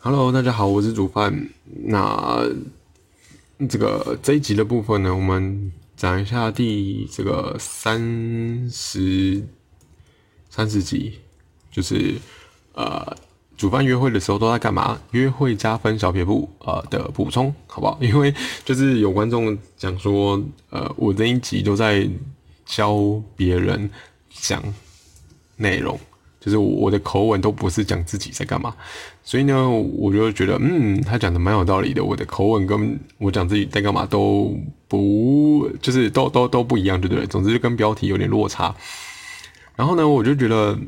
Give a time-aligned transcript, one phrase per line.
[0.00, 1.48] Hello，大家好，我是煮饭。
[1.64, 2.48] 那
[3.68, 9.44] 这个这一集的部分呢，我们讲一下第这个三十
[10.48, 11.18] 三十集，
[11.72, 12.14] 就是
[12.74, 13.16] 呃，
[13.56, 15.00] 煮饭约会的时候都在干嘛？
[15.10, 17.98] 约会加分小撇步呃的补充，好不好？
[18.00, 18.32] 因为
[18.64, 20.40] 就是有观众讲说，
[20.70, 22.08] 呃，我这一集都在
[22.64, 23.90] 教别人
[24.30, 24.62] 讲
[25.56, 25.98] 内容。
[26.48, 28.74] 就是我的口吻都不是讲自己在干嘛，
[29.22, 32.02] 所以呢，我就觉得，嗯，他讲的蛮有道理的。
[32.02, 34.58] 我的口吻跟我讲自己在干嘛都
[34.88, 37.26] 不，就是都都都不一样，对不对？
[37.26, 38.74] 总之就跟标题有点落差。
[39.76, 40.78] 然后呢，我就觉得，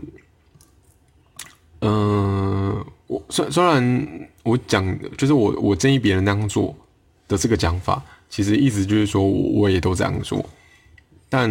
[1.82, 4.08] 嗯，我虽虽然
[4.42, 6.74] 我讲，就是我我建议别人那样做
[7.28, 10.42] 的这个讲法，其实意思就是说我我也都这样做。
[11.32, 11.48] 但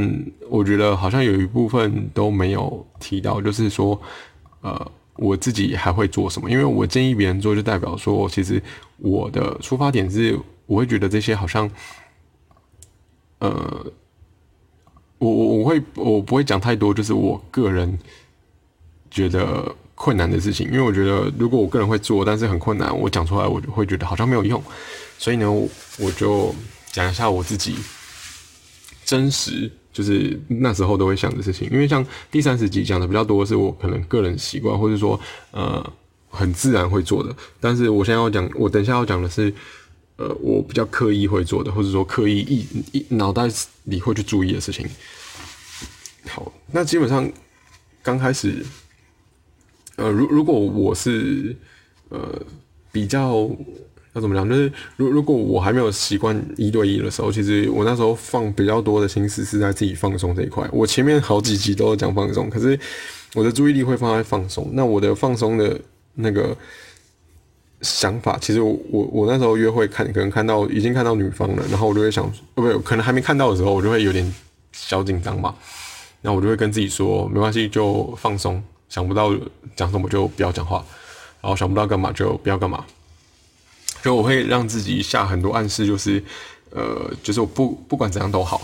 [0.50, 4.00] 我觉得好像有一部分都没有提到，就是说，
[4.60, 6.52] 呃，我自己还会做什么？
[6.52, 8.62] 因为我建议别人做，就代表说，其实
[8.98, 11.72] 我的出发点是，我会觉得这些好像，
[13.40, 13.86] 呃，
[15.18, 17.98] 我我我会我不会讲太多，就是我个人
[19.10, 24.62] 觉得困难的事情，因为我觉得如果我个人会做，但是很困难，我讲出来我就会觉得好像没有用，
[25.18, 26.54] 所以呢，我就
[26.92, 27.76] 讲一下我自己。
[29.10, 35.94] 真实就是那时候都会想的事情，因为像第三十集讲的比较多，是我可能个人习惯，或者说呃
[36.30, 37.36] 很自然会做的。
[37.60, 39.52] 但是我现在要讲，我等一下要讲的是，
[40.18, 43.50] 呃，我比较刻意会做的，或者说刻意一一脑袋
[43.86, 44.88] 里会去注意的事情。
[46.28, 47.28] 好，那基本上
[48.04, 48.64] 刚开始，
[49.96, 51.58] 呃，如如果我是
[52.10, 52.40] 呃
[52.92, 53.50] 比较。
[54.20, 54.48] 怎么讲？
[54.48, 60.68] 就是如如果我还没有习惯一对一的时候，其实我那时候放比较多的心思是在自己放松这一块。
[60.72, 62.80] 我前面好几集都讲放松，可是
[63.36, 64.70] 我的注意力会放在放松。
[64.74, 65.80] 那我的放松的
[66.16, 66.56] 那个
[67.82, 74.34] 想法，其实我我我那时候约会看，可能看到已经看到女方了，然后我就会想，不不，可能还没看到的时候，我就会有点
[74.72, 75.56] 小紧张嘛。
[76.22, 78.62] 那我就会跟自己说，没关系，就放松。
[78.90, 79.32] 想不到
[79.76, 80.84] 讲什么就不要讲话，
[81.42, 82.84] 然后想不到干嘛就不要干嘛。
[84.02, 86.24] 就我会让自己下很多暗示，就是，
[86.72, 88.62] 呃，就是我不不管怎样都好，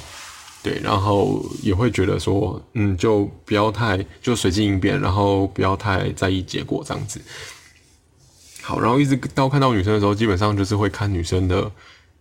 [0.64, 7.20] 对，然后也会觉得说，嗯，就不要太就随机应变，然后不要太在意结果这样子。
[8.62, 11.70] 好，然后一直到看到女生的时候，基本上就是会看女生的，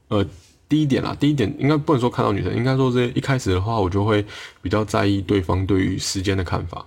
[0.08, 0.26] 呃，
[0.68, 4.26] 第一点啦，第一点应该不能说看到女生，应该说是一开始的话，我就会
[4.60, 6.84] 比较在意对方对于时间的看法。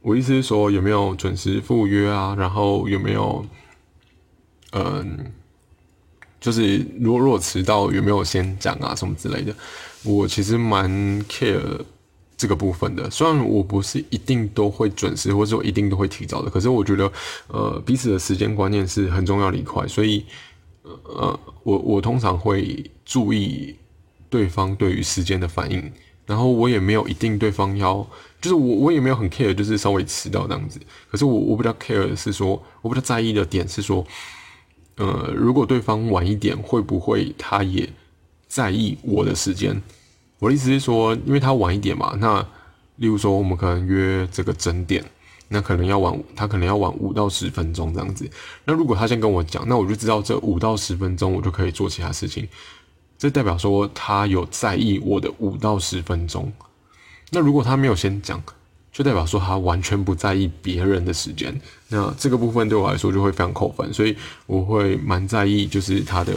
[0.00, 3.44] 我意思是说，有没有准时赴约啊，然后有没有。
[4.76, 5.32] 嗯，
[6.40, 9.54] 就是如果如果迟到有没有先讲啊什么之类的，
[10.02, 10.90] 我其实蛮
[11.26, 11.80] care
[12.36, 13.08] 这个部分的。
[13.08, 17.10] 虽然我不是一定都会准时，或者说一定都会提早的，可是我觉得
[17.46, 20.26] 呃彼此的时间观念是很重要的一块，所以
[20.82, 23.76] 呃我我通常会注意
[24.28, 25.88] 对方对于时间的反应，
[26.26, 28.04] 然后我也没有一定对方要，
[28.40, 30.80] 就是我我也没有很 care，就是稍微迟到这样子。
[31.08, 34.04] 可是我我比较 care 的是说，我比较在意的点是说。
[34.96, 37.88] 呃，如果对方晚一点，会不会他也
[38.46, 39.82] 在意我的时间？
[40.38, 42.40] 我的意思是说，因为他晚一点嘛，那
[42.96, 45.04] 例如说我们可能约这个整点，
[45.48, 48.28] 那可能要晚，他可能要晚五到十分钟这样子。
[48.64, 52.46] 那如果他先跟我讲，那我就知道这五到十分钟我就可以做其他事情，
[53.18, 56.52] 这代表说他有在意我的五到十分钟。
[57.30, 58.40] 那如果他没有先讲，
[58.94, 64.16] 就代表说他完全不在意别人的时间，那这个部分对我来说就会非常扣分，所以
[64.46, 66.32] 我会蛮在意，就是他的，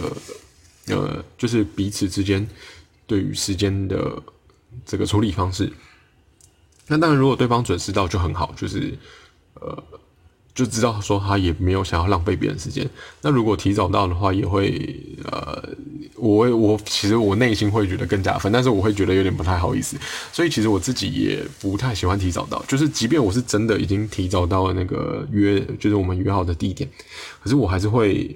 [0.88, 2.46] 呃，就是彼此之间
[3.06, 4.22] 对于时间的
[4.86, 5.72] 这个处理方式。
[6.88, 8.98] 那当然，如果对方准时到就很好，就是
[9.54, 9.84] 呃。
[10.58, 12.90] 就知道说他也没有想要浪费别人时间。
[13.22, 15.64] 那如果提早到的话，也会呃，
[16.16, 19.96] 我我其实我内心会觉得更加分，但是我会觉得有点不太好意思。
[20.34, 26.90] 所以其实我自己也不太喜欢提早到，就是即便我是真的已经提早到了那个约，就是我们约好的地点，
[27.40, 28.36] 可是我还是会，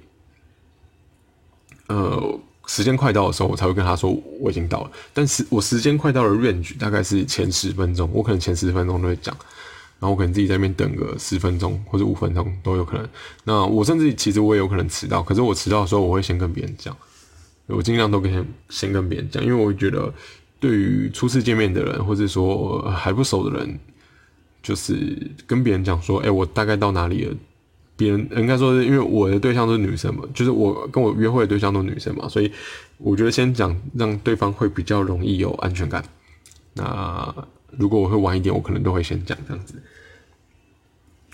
[1.87, 4.91] 呃，时间快到的时候，我才会跟他说我已经到了。
[5.11, 9.35] 但是我时间快到了 range 大概是前十分钟，我可能前十分钟都会讲。
[10.01, 13.07] 然后我可能自己在那边等个十分钟或者五分钟都有可能。
[13.43, 16.97] 那我甚至其实我也有可能迟到，可是我迟到的时候我会先跟别人讲，
[17.67, 20.11] 我尽量都跟先跟别人讲，因为我觉得
[20.59, 23.79] 对于初次见面的人或者说还不熟的人，
[24.63, 25.15] 就是
[25.45, 27.35] 跟别人讲说，哎，我大概到哪里了。
[27.95, 32.51] 别人应该说是因为我的对象是女生嘛，就是我跟我约会的对象都是女生嘛，所以
[32.97, 36.03] 我觉得先讲让对方会比较容易有安全感。
[36.73, 37.35] 那。
[37.77, 39.81] 如果我会晚一点，我可能都会先讲这样子。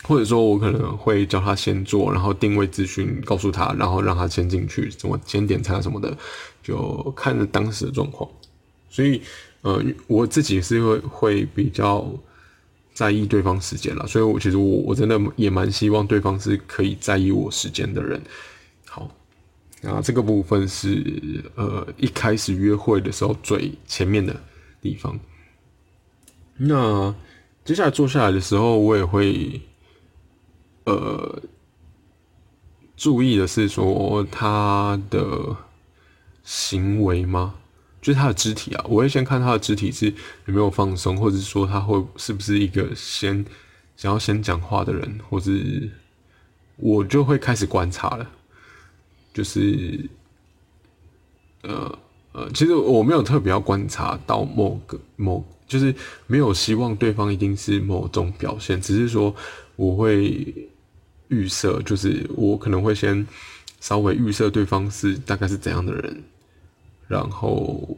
[0.04, 6.16] 或者说我可能会叫他先做，然后定位资讯告诉他，然后让他先进去，怎么先点餐什么的，
[6.64, 8.30] 就看着当时的状况。
[8.90, 9.22] 所以，
[9.64, 12.10] 呃，我自己是会会比较
[12.94, 18.22] 在意对方时间了，所以我其实我我真的也蛮希望对方是可以在意我时间的人。
[18.86, 19.12] 好，
[19.82, 24.40] 那这个部分是呃一开始约会的时候最前面的
[24.82, 25.20] 地方。
[26.56, 27.14] 那
[27.66, 29.60] 接下来坐下来的时候，我也会。
[30.88, 31.42] 呃，
[32.96, 35.54] 注意的是说他的
[36.44, 37.56] 行为吗？
[38.02, 40.06] 就是他的肢体啊，我会先看他的肢体是
[40.46, 43.46] 有没有放松，或者是说他会是不是一个先
[43.98, 45.52] 想要先讲话的人，或者
[46.78, 48.26] 我就会开始观察了。
[49.34, 50.10] 就是
[51.64, 52.00] 呃
[52.32, 55.94] 呃，其实我没有特别要观察到某个某，就是
[56.28, 59.36] 没有希望对方一定是某种表现，只是说
[59.76, 60.70] 我会。
[61.30, 63.26] 预设就是我可能会先
[63.80, 66.24] 稍微预设对方是大概是怎样的人，
[67.08, 67.98] 然后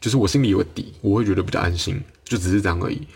[0.00, 3.06] 就是我心里有个底，我会觉得比较安心，就只是这样而已。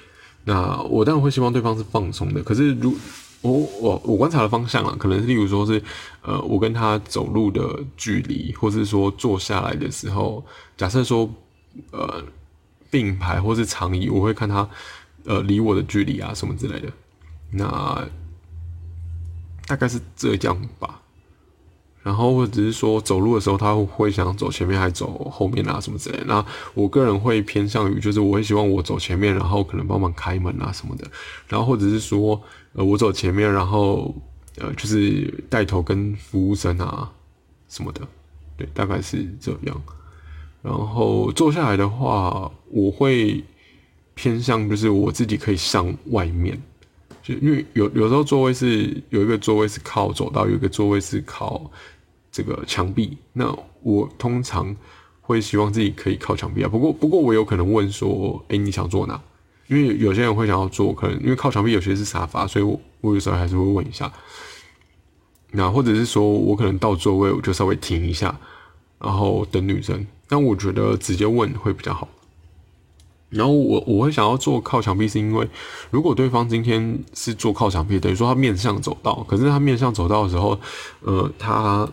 [0.44, 2.94] 那我当然会希望对方是放松的，可是如
[3.40, 5.82] 我我我观察的方向啊，可能例如说是
[6.22, 10.44] 呃我跟他走路的距离，或是说坐下来的时候，
[10.76, 11.28] 假设说
[11.90, 12.22] 呃
[12.90, 14.68] 并排或是长椅，我会看他
[15.24, 16.92] 呃离我的距离啊什么之类的，
[17.50, 18.06] 那。
[19.66, 21.00] 大概是这样吧，
[22.02, 26.18] 然后或者是说走路的时候，他会想走前面还走后面啊什么之类。
[26.26, 26.44] 那
[26.74, 31.06] 我个人会偏向于，就是我会希望我走前面，然后可能帮忙开门啊什么的。
[31.48, 32.40] 然后或者是说，
[32.72, 34.14] 呃，我走前面，然后
[34.56, 37.10] 呃，就是带头跟服务生啊
[37.68, 38.00] 什么的。
[38.56, 39.82] 对，大概是这样。
[40.60, 43.42] 然后坐下来的话，我会
[44.14, 46.60] 偏向就是我自己可以向外面。
[47.22, 51.70] 就因为有有时候座位是有一个座位是靠走道，有一个座位是靠
[52.30, 53.16] 这个墙壁。
[53.32, 54.74] 那我通常
[55.20, 56.68] 会希望自己可以靠墙壁啊。
[56.68, 59.20] 不过不过我有可能问说，哎，你想坐哪？
[59.68, 64.12] 因为有些人会想要坐，可能因为靠墙壁有些是沙发，所以我我有时候还是会问一下。
[65.50, 68.38] 那或者是说我可能到座位我就稍微停一下，
[68.98, 70.06] 然后等女生。
[70.28, 72.08] 但我觉得直接问会比较好。
[73.32, 75.48] 然后我我会想要坐靠墙壁，是因为
[75.90, 80.60] 如果对方今天是坐靠墙壁，等于说他面向走道，可是他面向走道的时候，
[81.00, 81.88] 呃，他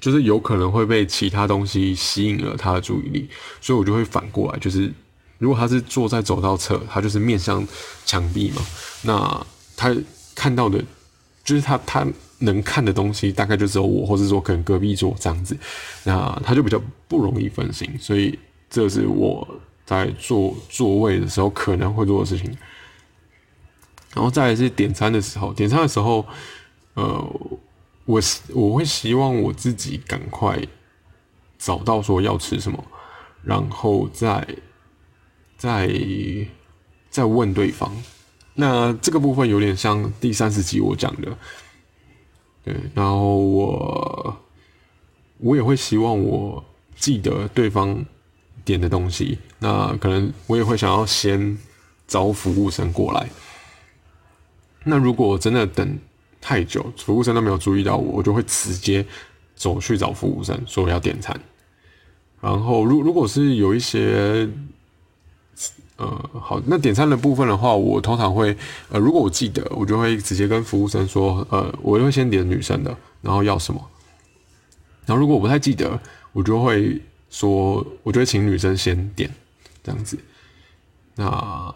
[0.00, 3.28] 就是有可能会被其他东西吸引了他的注意力，
[3.60, 4.92] 所以我就会反过来，就是
[5.38, 7.64] 如果他是坐在走道侧，他就是面向
[8.04, 8.62] 墙壁嘛，
[9.02, 9.46] 那
[9.76, 9.94] 他
[10.34, 10.84] 看到的，
[11.44, 12.04] 就是他他
[12.40, 15.56] 能看的东西，大概就只有我，或者说可能隔壁桌这样子，
[16.02, 18.36] 那他就比较不容易分心，所以
[18.68, 19.46] 这是我。
[19.90, 22.56] 在坐座位的时候可能会做的事情，
[24.14, 26.24] 然后再来是点餐的时候，点餐的时候，
[26.94, 27.40] 呃，
[28.04, 28.20] 我
[28.54, 30.56] 我会希望我自己赶快
[31.58, 32.84] 找到说要吃什么，
[33.42, 34.46] 然后再
[35.58, 35.92] 再
[37.10, 37.92] 再问对方。
[38.54, 41.36] 那这个部分有点像第三十集我讲的，
[42.62, 44.36] 对，然后我
[45.38, 46.64] 我也会希望我
[46.94, 48.06] 记得对方。
[48.62, 51.56] 点的东西，那可能我也会想要先
[52.06, 53.28] 找服务生过来。
[54.84, 55.98] 那如果真的等
[56.40, 59.04] 太久，服务生都没有注意到我，我就会直接
[59.54, 61.38] 走去找服务生，说我要点餐。
[62.40, 64.48] 然后，如如果是有一些，
[65.96, 68.56] 呃，好，那点餐的部分的话，我通常会，
[68.88, 73.90] 呃，如果我记得，我就会直接跟服务生说，呃，我就会先点女生的，然后要什么。
[75.04, 76.00] 然后，如果我不太记得，
[76.32, 76.98] 我就会。
[77.32, 79.30] 说，我就会请女生先点，
[79.82, 80.18] 这样子。
[81.16, 81.74] 那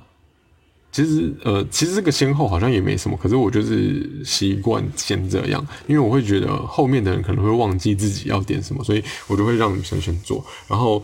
[0.92, 10.44] 其实，呃，其实这个先后好像也没什么，可是我就是习惯先这样，因为我会觉得后面的人可能会忘记自己要点什么，所以我就会让女生先做。
[10.68, 11.02] 然后，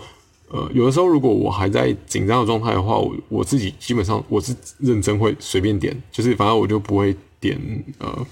[0.49, 7.59] 呃，有的时候如果我还在紧张的状态的话，我我自己基本上我是认真会随便点，就是反正我就不会点，
[7.99, 8.27] 呃。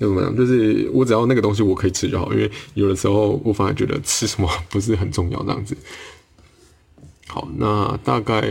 [0.00, 0.36] 要怎么样？
[0.36, 5.76] 就是我只要那个东西我可以吃就好，因为有的时候我反而觉得吃什么不是很重要这样子。
[7.28, 8.42] 好，那大概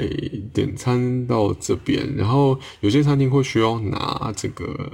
[0.54, 4.94] 点餐到这边，然后有些餐厅会需要拿这个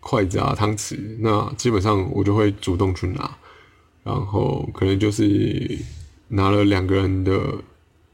[0.00, 3.36] 筷子啊、汤匙，那基本上我就会主动去拿，
[4.02, 5.78] 然后可能就是
[6.28, 7.38] 拿了两个人的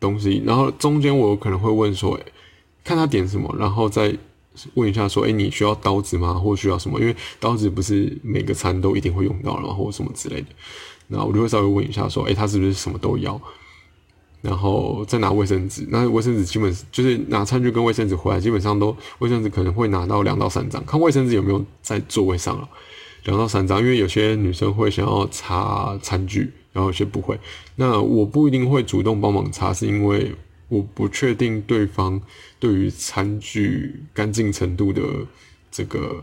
[0.00, 2.18] 东西，然后中间我可能会问说，
[2.82, 4.16] 看他点什么，然后再。
[4.74, 6.34] 问一下，说，哎，你需要刀子吗？
[6.34, 7.00] 或需要什么？
[7.00, 10.48] 因为刀子不是每个餐都一定会用到，然后什么之类的。
[11.08, 13.40] 那我就会稍微问一下，说，哎，他是不是什么都要？
[14.42, 22.68] 然后再拿卫生纸，那卫生纸基本就是拿餐具跟卫生纸回来，基本上都卫生纸可能会拿到两到三张，看卫生纸有没有在座位上了，
[23.24, 27.38] 两到三张，因为有些女生会想要擦餐具，然后有些不会，
[27.76, 30.34] 那我不一定会主动帮忙擦，是因为
[30.68, 32.20] 我不确定对方
[32.58, 35.02] 对于餐具干净程度的
[35.70, 36.20] 这个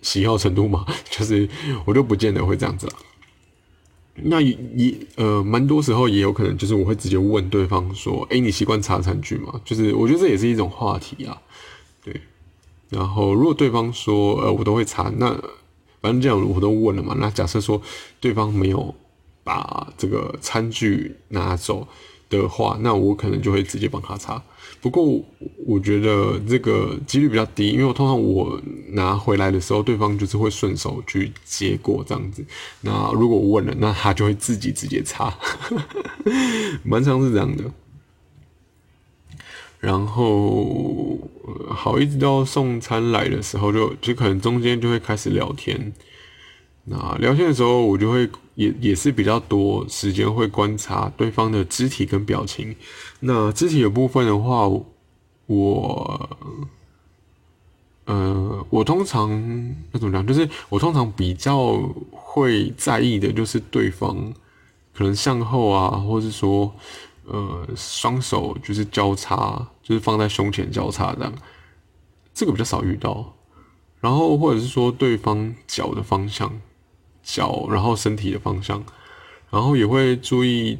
[0.00, 1.46] 喜好程度嘛， 就是
[1.84, 2.92] 我就不见得会这样子了。
[4.24, 4.56] 那也
[5.16, 11.40] 呃，蛮多时候也有可能，就是我会直接问对方说：“哎，你习惯擦餐具吗？”就是我觉得这也是一种话题啊，
[12.04, 12.20] 对。
[12.90, 15.30] 然后如果对方说：“呃，我都会擦。”那
[16.00, 17.16] 反正这样我都问了嘛。
[17.18, 17.80] 那假设说
[18.20, 18.94] 对方没有
[19.44, 21.86] 把这个餐具拿走
[22.28, 24.42] 的话，那我可能就会直接帮他擦。
[24.80, 25.04] 不过
[25.66, 32.44] 我觉得这个几率比较低，因为我通常我拿回来的时候，对方就是会顺手去接过这样子。
[32.80, 35.36] 那如果我问了，那他就会自己直接擦，
[36.84, 37.64] 蛮常是这样的。
[39.80, 41.18] 然后
[41.68, 45.92] 好，一直到送餐来的时候，就就可能中间就会开始聊天。
[46.84, 52.74] 那聊天的时候，我就会也也是比较多时间会观察对方的肢体跟表情。
[53.20, 54.68] 那肢体的部分的话，
[55.46, 56.38] 我，
[58.04, 59.30] 呃，我通常
[59.92, 60.26] 那怎么讲？
[60.26, 61.78] 就是我通常比较
[62.10, 64.32] 会在意的，就是对方
[64.94, 66.72] 可能向后啊，或是说，
[67.26, 71.32] 呃，双手就是交叉，就是放在胸前交叉这样，
[72.32, 73.34] 这个比较少遇到。
[74.00, 76.60] 然后或者是说对方脚的方向。
[77.20, 78.82] 脚，然后身体的方向，
[79.50, 80.78] 然后也会注意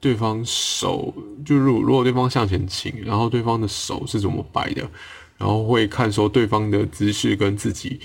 [0.00, 1.14] 对方手，
[1.44, 4.80] 就如如果对方向前倾，然后对方的手是怎么摆的，
[5.36, 8.00] 然后会看说对方的姿势跟自己，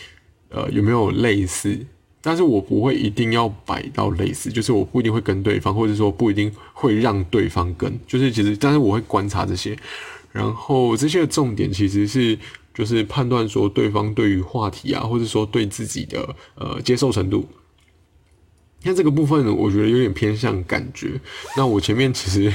[0.49, 1.79] 呃有没有类似，
[2.21, 9.77] 但是我不会一定要摆到类似，就是我不一定会跟对方，或者说不一定会让对方跟，就是其实但是我会观察这些，
[10.31, 12.37] 然后这些的重点其实是
[12.73, 17.47] 就是判断说对方对于话题啊，或者说对自己的呃接受程度。
[18.85, 21.19] 像这个部分，我觉得有点偏向感觉。
[21.57, 22.53] 那我前面其实，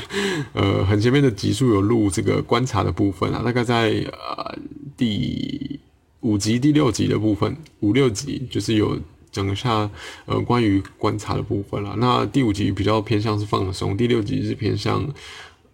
[0.53, 4.57] 呃，很前面的集数有录这个观察的部分啊，大概在呃
[4.97, 5.81] 第
[6.21, 8.97] 五集、第六集的部分，五六集就是有
[9.33, 9.91] 讲一下
[10.27, 11.97] 呃关于观察的部分了。
[11.99, 15.05] 那第五集比较偏向是放松，第六集是偏向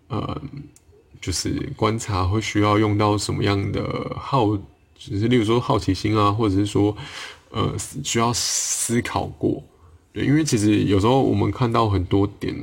[0.09, 0.41] 呃
[1.21, 4.57] 就是观察会需要用到什么样的好，
[4.97, 6.97] 就是例如说好奇心啊，或者是说
[7.51, 9.63] 呃需要思考过。
[10.17, 12.57] 对，因为其实有时候我们看到很多点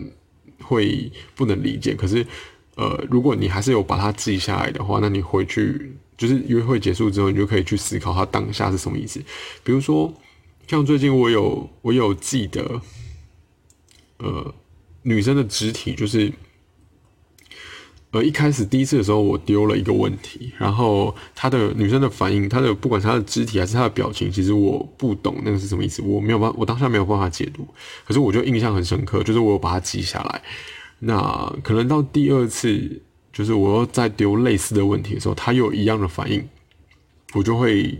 [0.64, 2.26] 会不能理解，可是，
[2.74, 9.22] 呃，如果你还是有把它记下来的话，那你回去就是约会结束之后，你就可以去思考它当下是什么意思。
[9.64, 10.12] 比如说，
[10.66, 12.82] 像最近我有我有记得，
[14.18, 14.56] 呃，
[15.04, 16.34] 女生的肢体就是。
[18.14, 27.68] 呃，一开始第一次的时候，我丢了一个问题，然后她的女生的反应，她的不管她的肢体还是她的表情，其实我不懂那个是什么意思，我没有办，我当下没有办法解读。
[28.06, 30.44] 可是我就印象很深刻，就是我有把它记下来。
[31.00, 33.02] 那可能到第二次，
[33.32, 36.48] 就是我又再丢类似的问题的时候，她又一样的反应，
[37.34, 37.98] 我就会，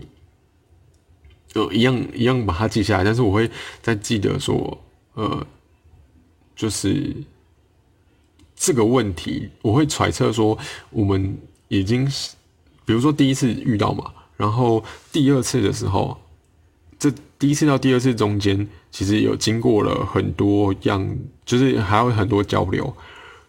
[1.54, 3.50] 呃，一样一样把它记下来，但是我会
[3.82, 4.80] 再记得说，
[5.14, 5.44] 呃，
[6.54, 7.12] 就是。
[8.56, 10.56] 这个问题，我会揣测说，
[10.90, 11.36] 我们
[11.68, 12.34] 已经是，
[12.86, 14.82] 比如说第一次遇到嘛，然后
[15.12, 16.16] 第二次的时候，
[16.98, 22.96] 这第一次到第二次中间，其实有经过了很多样，就是还有很多交流，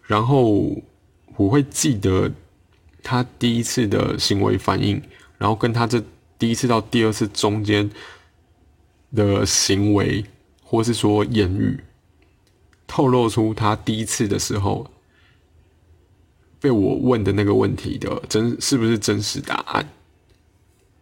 [0.04, 0.76] 然后
[1.38, 2.32] 我会记得
[3.04, 5.02] 他第一次的行为反应，
[5.38, 6.04] 然后跟他这
[6.40, 7.90] 第一次到第二次中间
[9.16, 10.26] 的行为，
[10.64, 11.80] 或是说言语，
[12.88, 14.88] 透露出他第一次的时候。
[16.66, 19.88] 被我问的那个问题的真是不是真实答案？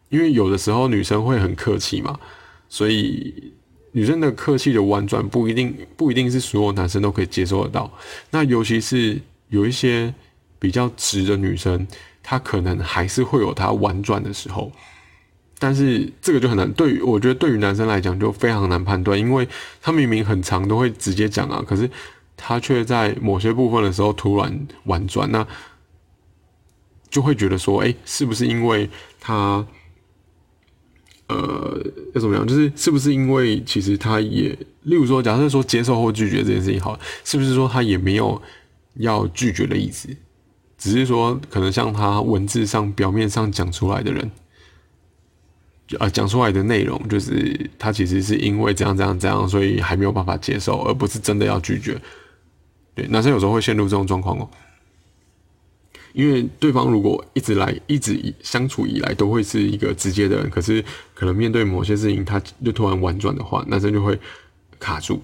[0.09, 2.19] 因为有的时候女生会很客气嘛，
[2.67, 3.53] 所以
[3.93, 7.89] 女生的客气的婉转不一定不一定是所有男生都可以接受得到。
[8.31, 9.17] 那尤其是
[9.47, 10.13] 有一些
[10.59, 11.87] 比较直的女生，
[12.21, 14.69] 她可能还是会有她婉转的时候。
[15.57, 19.47] 但是这个就很难，对于我觉得对于男生来讲就非常难判断，因为
[19.81, 21.89] 他明明很长都会直接讲啊，可是。
[22.45, 25.47] 他却在某些部分的时候突然婉转，那
[27.09, 29.65] 就会觉得说，哎，是不是因为他，
[31.27, 31.81] 呃，
[32.13, 32.45] 要怎么样？
[32.45, 34.49] 就是是不是因为其实他也，
[34.81, 38.41] 例如说，假设说接受或拒绝这件事情，好，是不是说他也没有
[38.95, 40.09] 要拒绝的意思，
[40.77, 44.29] 只是说可能像他文字上表面上讲出来的人，
[45.97, 51.97] 啊，讲出来的内容就是他其实是因为这样这样这样，所以还没有办法接受，而不是真的要拒绝。
[52.95, 54.49] 对，男生有时候会陷入这种状况哦。
[56.13, 60.83] 因为对方如果一直来，一直以相处以来都会是一个直接的人，可是
[61.15, 64.19] 可能面对某些事情，他就突然婉转的话，男生就会
[64.79, 65.19] 卡住。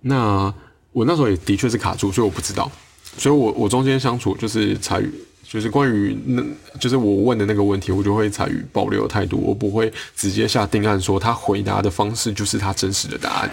[0.00, 0.52] 那
[0.90, 2.68] 我那时候也的确是卡住，所以我不知道，
[3.16, 5.00] 所以我我中间相处就是采，
[5.44, 6.42] 就是关于那，
[6.80, 13.50] 就是我问的那个问题，我就会采取保留态度，我不会直接下定案说他回答的方式就是他真实的答案。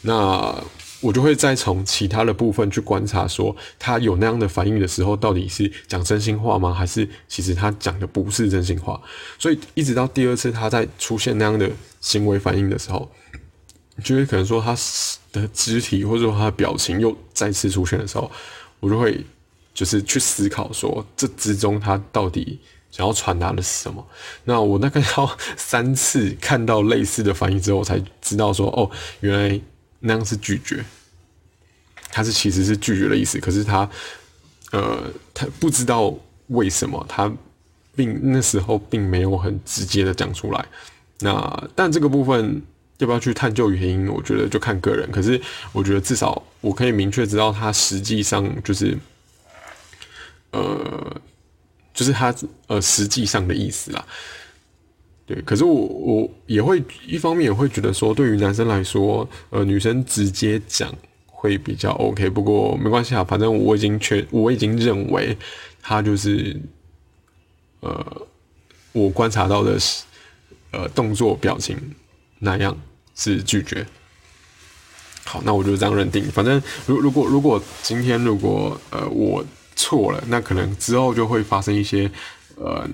[0.00, 0.52] 那
[1.02, 6.72] 我就会再从其他的部分去观察，说他有那样的反应的时候，到底是讲真心话吗？
[6.72, 9.02] 还是其实他讲的不是真心话？
[9.36, 11.68] 所以一直到第二次他在出现那样的
[12.00, 13.10] 行为反应的时候，
[14.04, 14.76] 就是可能说他
[15.32, 18.30] 的肢体或者说他的表情又再次出现的时候，
[18.78, 19.26] 我就会
[19.74, 22.60] 就是去思考说这之中他到底
[22.92, 24.06] 想要传达的是什么？
[24.44, 29.60] 那我大概要三次看到类似的反应之后，我才知道说哦，原来。
[30.04, 30.84] 那样是拒绝，
[32.10, 33.88] 他是其实是拒绝的意思，可是他，
[34.72, 36.12] 呃，他不知道
[36.48, 37.32] 为什么，他
[37.94, 40.66] 并那时候并没有很直接的讲出来。
[41.20, 42.60] 那但这个部分
[42.98, 45.08] 要不要去探究原因，我觉得就看个人。
[45.12, 45.40] 可是
[45.70, 48.98] 我觉得至少我可以明确知道他实际上就是，
[50.50, 51.22] 呃，
[51.94, 52.34] 就是他
[52.66, 54.04] 呃实际上的意思啦。
[55.24, 60.92] 对，可是我我也会一方面也会觉得说，对于男生来说，呃，女生直接讲
[61.26, 62.28] 会比较 OK。
[62.28, 65.38] 不过没关系啊，反正我已经确我已经认为
[65.80, 66.60] 他就是，
[67.80, 68.26] 呃，
[68.90, 70.02] 我观察到的是，
[70.72, 71.78] 呃，动作表情
[72.40, 72.76] 那样
[73.14, 73.86] 是拒绝。
[75.24, 76.24] 好，那我就这样认定。
[76.24, 79.42] 反正如如果如果今天如果呃我
[79.76, 82.10] 错了，那可能之后就会发生一些
[82.56, 82.84] 呃。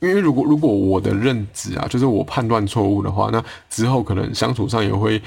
[0.00, 5.20] 因为如果如果我的认知啊，就是我判断错误的话，那之后可能相处上也会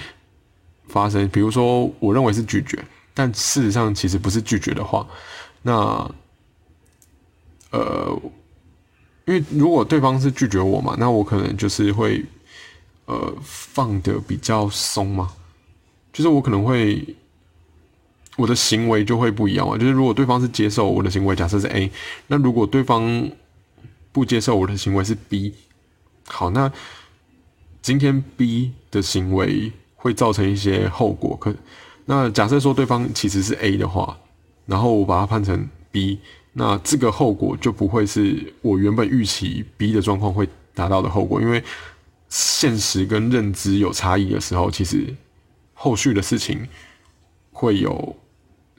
[0.87, 1.27] 发生。
[1.29, 2.77] 比如说，我认为是拒绝，
[3.13, 5.07] 但事实上其实不是拒绝的话，
[5.63, 6.09] 那
[7.71, 8.21] 呃，
[9.25, 12.23] 因为如果对方是拒绝我嘛，那我可能就是会
[13.05, 15.31] 呃放的比较松嘛，
[16.13, 17.15] 就是我可能会
[18.37, 19.77] 我的行为就会不一样嘛。
[19.77, 21.91] 就是如果对方是接受我的行为，假设是 A，
[22.27, 23.29] 那如果对方
[24.11, 25.53] 不接受我的行为是 B，
[26.27, 26.71] 好，那
[27.81, 31.37] 今天 B 的行为会造成一些后果。
[31.37, 31.53] 可
[32.05, 34.17] 那假设说对方其实是 A 的话，
[34.65, 36.19] 然后我把它判成 B，
[36.53, 41.63] 那这个后果就不会是我原本预期 B 的状况会达到的后果，因为
[42.29, 45.15] 现实跟认知有差异的时候，其实
[45.75, 46.67] 后续的事情
[47.51, 48.15] 会有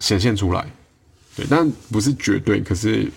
[0.01, 0.67] 显现出来。
[1.37, 3.09] 对，但不是绝对，可是。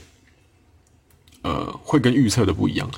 [1.43, 2.89] 呃，会跟预测的不一样，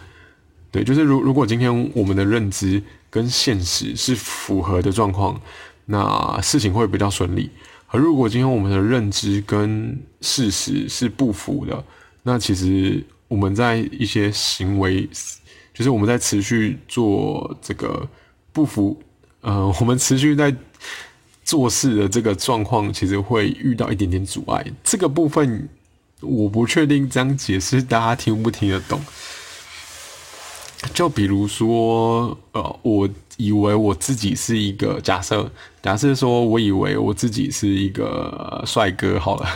[0.71, 5.41] 对，就是如如果今天我们的认知跟现实是符合的状况，
[5.85, 7.49] 那事情会比较顺利；
[7.87, 11.83] 而如果今天我们的认知跟事实是不符的，
[12.21, 15.09] 那其实我们在一些行为，
[15.73, 18.07] 就是我们在持续做这个
[18.53, 19.01] 不符，
[19.41, 20.55] 呃，我们持续在
[21.43, 25.67] 做事的这个状况，其实会遇到一点点阻碍，这个部分。
[26.25, 28.99] 我不确定这样解释大家听不听得懂。
[30.93, 35.49] 就比如说，呃，我以为我自己是一个假设，
[35.81, 39.49] 假设说我以为我自己是一个帅哥，好了，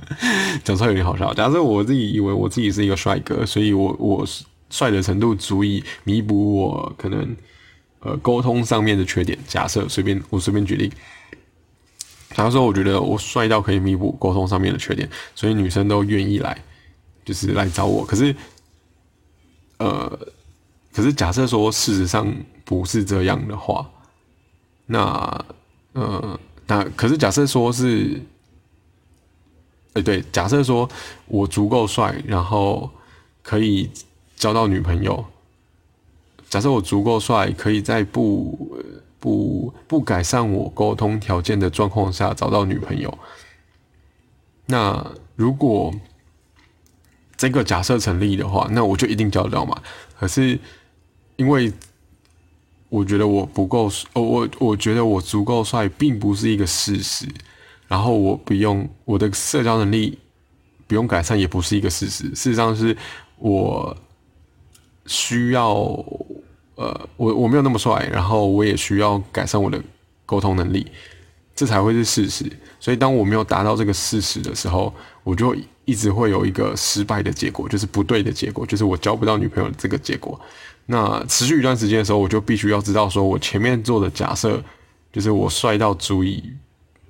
[0.64, 1.34] 讲出来有点好笑。
[1.34, 4.26] 假设我自己以为我自己是一个帅哥，所以我我
[4.70, 7.36] 帅的程度足以弥补我可能
[8.00, 9.38] 呃沟通上面的缺点。
[9.46, 10.90] 假设随便我随便举例。
[12.34, 16.56] 假如说，我觉得我帅到可以弥补沟通上面的缺点，所以女生都愿意来，
[17.24, 18.04] 就是来找我。
[18.04, 18.34] 可是，
[19.78, 20.18] 呃，
[20.92, 23.90] 可是假设说事实上不是这样的话，
[24.86, 25.44] 那，
[25.92, 28.20] 呃，那可是假设说是，
[29.92, 30.88] 哎，对，假设说
[31.26, 32.90] 我足够帅，然后
[33.42, 33.90] 可以
[34.36, 35.24] 交到女朋友。
[36.48, 38.76] 假设我足够帅，可以在不。
[39.22, 43.16] 不不改善我沟通条件的状况下找到女朋友，
[44.66, 45.94] 那如果
[47.36, 49.80] 这个假设成立的话，那我就一定交得到嘛？
[50.18, 50.58] 可是
[51.36, 51.72] 因为
[52.88, 57.28] 我觉得我不够，哦，我我觉得我足够帅，并不是一个事实。
[57.86, 60.18] 然后我不用我的社交能力
[60.88, 62.24] 不用改善，也不是一个事实。
[62.30, 62.96] 事实上是
[63.38, 63.96] 我
[65.06, 66.04] 需要。
[66.82, 69.80] 呃，我我没有那么帅，然后我也需要改善我的
[70.26, 70.84] 沟通能力，
[71.54, 72.44] 这才会是事实。
[72.80, 74.92] 所以当我没有达到这个事实的时候，
[75.22, 80.40] 我就一直会有一个失败的结果，就是不对的结果，就是我交不到女朋友这个结果。
[80.86, 84.60] 那持续一段时间的时候，我就必须要知道，说我前面做的假设，
[85.12, 86.42] 就是我帅到足以，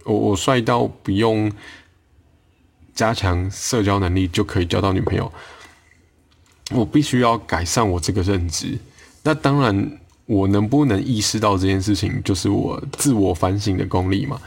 [0.05, 1.51] 我我帅到不用
[2.95, 5.33] 加强社交能力就可以交到女朋友。
[6.71, 8.79] 我必须要改善我这个认知。
[9.23, 14.41] 那当然，我能不能意识到这件事情，就是我自我反省的功力嘛？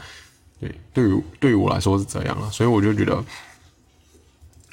[0.60, 2.50] 对，对于对于我来说是这样了。
[2.50, 3.24] 所以我就觉得，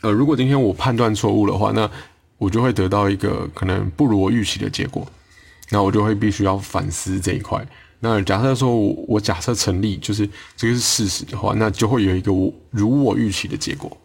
[0.02, 1.90] 呃，如果今天我判断错误的话，那
[2.38, 5.08] 我就会得到一个可能不如我预期的结果。
[5.70, 7.66] 那我就会必须要反思这一块。
[8.02, 13.96] 那假设说我我假设成立，就是这个是事实的话，那就会有一个我如我预期的结果。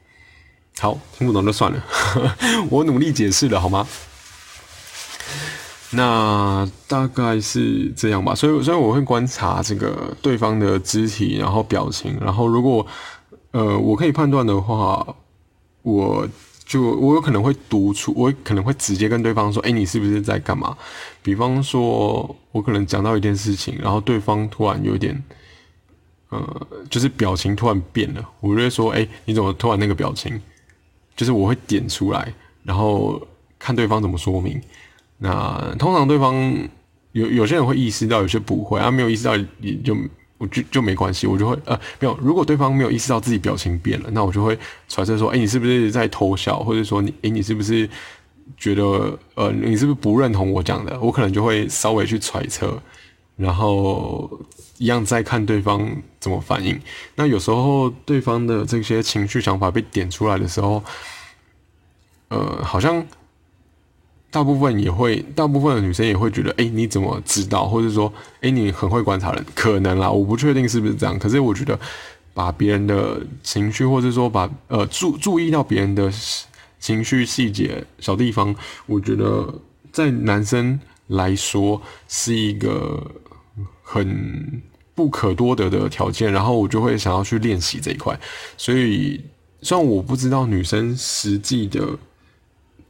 [0.79, 1.85] 好，听不懂就算了，
[2.71, 3.87] 我努力解释了，好吗？
[5.90, 8.35] 那大概是这样吧。
[8.35, 12.87] 所以，所以我会观察这个对方的肢体，然后表情，然后如果
[13.53, 15.07] 呃我可以判断的话，
[15.83, 16.29] 我
[16.66, 20.77] 就我有可能会读出，我可能会直接跟对方说：“哎，你是不是在干嘛？”
[21.22, 25.22] 比方说，我可能讲到一件事情，然后对方突然有点
[26.29, 30.38] 呃，就是表情突然变了，我就会说：“哎，你怎么突然那个表情？”
[31.16, 33.20] 就是我会点出来，然后
[33.59, 34.61] 看对方怎么说明。
[35.19, 36.33] 那通常对方
[37.13, 39.97] 有有些人会意识到，有些不会啊，没有意识到也就
[40.39, 42.17] 我就就没关系，我就会呃没有。
[42.23, 44.57] 如果对方没有意识到自己表情变了，那我就会
[44.89, 47.91] 揣测说，哎，你是不是在偷笑，或者说你哎你是不是
[48.57, 50.99] 觉得呃你是不是不认同我讲的？
[51.01, 52.81] 我可能就会稍微去揣测，
[53.37, 54.31] 然后
[54.77, 56.81] 一样再看对方怎么反应。
[57.17, 60.83] 那有时候对方的这些情绪想法被点出来的时候。
[62.31, 63.03] 呃，好像
[64.31, 67.67] 大部分也会，大部分的女生也会觉得，哎，你怎么知道？
[67.67, 68.12] 或者说，
[68.43, 71.19] 哎，你很会观察人，可能啦，我不确定是不是这样。
[71.19, 71.81] 可是我觉得，
[72.35, 76.12] 把别人的情绪，或者说把呃注注意到别人的
[76.79, 83.03] 情绪细节小地方，我觉得在男生来说是一个
[83.83, 84.62] 很
[84.95, 86.31] 不可多得的条件。
[86.31, 88.21] 然后我就会想要去练习这一块。
[88.59, 89.19] 所以，
[89.62, 91.99] 虽然我不知道女生实际的。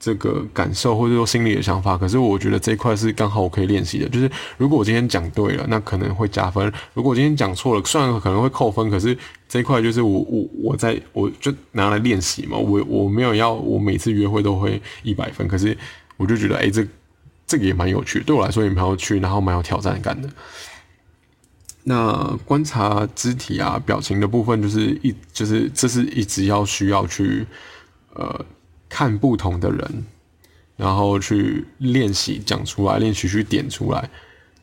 [0.01, 4.09] 这个感受或者说心里的想法，可是我觉得这一块是刚好我可以练习的。
[4.09, 9.17] 就是如果我今天讲对了，那可能会加分；如果我今天讲错了，虽然可能会扣分，可是
[9.49, 12.57] 这一块就是我我我在我就拿来练习嘛。
[12.57, 15.77] 我我没有要我每次约会都会一百分，可是
[16.17, 16.87] 我就觉得哎，这
[17.47, 20.29] 这个也蛮有趣，对我来说也蛮有趣，然后蛮有挑战感的。
[21.83, 27.45] 那观察肢体啊表情的部分，就是一就是这是一直要需要去
[28.15, 28.45] 呃。
[28.89, 30.05] 看不同的人，
[30.77, 34.09] 然后去练习讲出来，练习去点出来。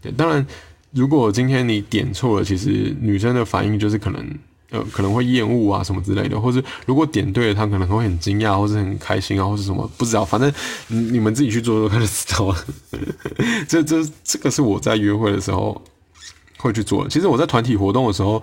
[0.01, 0.45] 对，当然，
[0.91, 4.39] 如果今天你点错了，其实女生的反应就是可能
[4.71, 10.51] 呃可能会厌恶啊什么之类的，或者如果点对了，她可能会很惊讶，或者很开心啊，或者什么不知道，反正
[10.87, 12.65] 你们自己去做做看就知道了。
[13.67, 15.81] 这这这个是我在约会的时候
[16.57, 17.07] 会去做。
[17.07, 18.41] 其实我在团体活动的时候。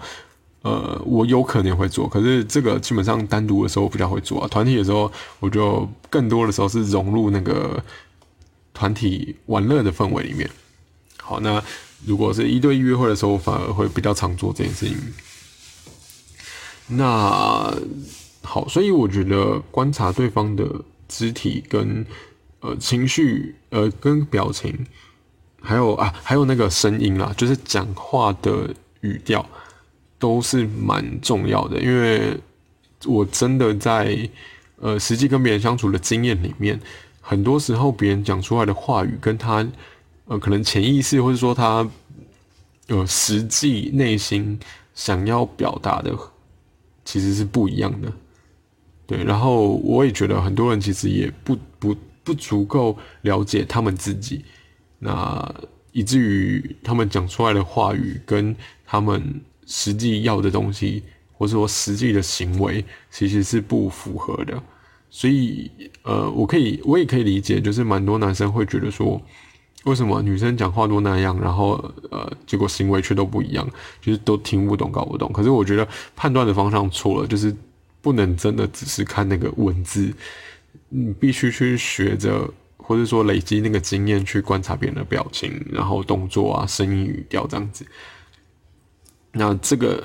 [0.62, 4.46] 呃，我有可能会做，可是这个基本上单独的时候比较会做啊。
[4.46, 7.82] 团体的时候，我就更多的时候是融入那个
[8.72, 10.48] 团体玩乐的氛围里面。
[11.20, 11.60] 好，那
[12.06, 14.96] 如果是一对一约会的时候，反而会比较常做这件事情。
[16.86, 17.74] 那
[18.42, 20.64] 好，所以我觉得观察对方的
[21.08, 22.06] 肢体跟
[22.60, 24.86] 呃情绪，呃跟表情，
[25.60, 29.44] 还有啊还有那个声音啦，就是讲话的语调。
[30.22, 32.38] 都是蛮重要的，因为
[33.06, 34.16] 我真的在
[34.76, 36.80] 呃实际跟别人相处的经验里面，
[37.20, 39.66] 很多时候别人讲出来的话语跟他
[40.26, 41.84] 呃可能潜意识或者说他
[42.86, 44.56] 呃实际内心
[44.94, 46.16] 想要表达的
[47.04, 48.12] 其实是不一样的。
[49.08, 54.44] 对，然后我也觉得很多人其实也不不不足够了解他们自己，
[55.00, 55.52] 那
[55.90, 58.54] 以至于他们讲出来的话语跟
[58.86, 59.40] 他们。
[59.74, 64.62] 实际要的东西，或者说实际的行为，其实是不符合的。
[65.08, 65.70] 所以，
[66.02, 69.18] 呃，我可以，我也可以理解，就是蛮多男生会觉得说，
[69.84, 71.72] 为什么女生讲话都那样，然后，
[72.10, 73.66] 呃，结果行为却都不一样，
[74.02, 75.32] 就是都听不懂、搞不懂。
[75.32, 77.54] 可是我觉得判断的方向错了，就是
[78.02, 80.12] 不能真的只是看那个文字，
[80.90, 87.86] 你必须去学着，或者说累积那个经验，去观察别人的表情，然后动作啊、声音、语调这样子。
[89.32, 90.02] 那这个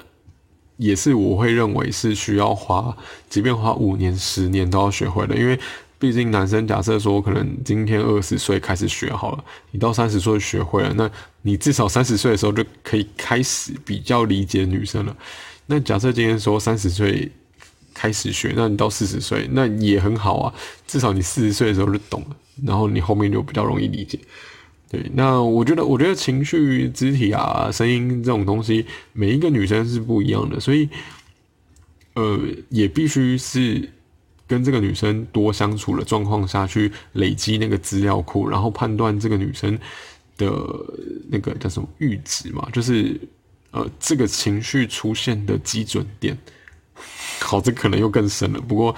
[0.78, 2.96] 也是我会认为是需要花，
[3.30, 5.60] 即便花五年、十年都要学会的，因为
[6.00, 11.10] 毕竟男生假设说可能今天二十岁开始学好了，你到三十岁学会了，那
[11.42, 15.18] 你至少三十岁的时候就可以开始比较理解女生了。
[15.66, 17.32] 那假设今天说三十岁
[17.94, 20.54] 开始学，那你到四十岁那也很好啊，
[20.86, 24.20] 至少你四十岁的时候就懂了，然后你后面就比较容易理解。
[24.90, 30.88] 对，那我觉得，我觉得情绪、肢体啊、声音这种东西，每一个女生是不一样的，所以，
[32.14, 33.90] 呃，也必须是
[34.48, 39.78] 跟这个女生多相处的状况下去累积那个资料库，然后判断这个女生
[40.38, 40.50] 的
[41.30, 43.20] 那个叫什么阈值嘛，就是
[43.72, 46.38] 呃这个情绪出现的基准点。
[47.42, 48.62] 好，这可能又更深了。
[48.62, 48.96] 不过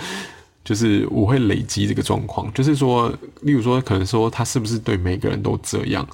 [0.70, 6.08] 就是我会累积这个状况，就是说，例如说，可能说他是不是对每个人都这样？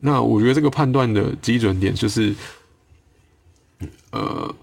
[0.00, 2.34] 那我觉得这个判断的基准点就是，
[4.10, 4.54] 呃。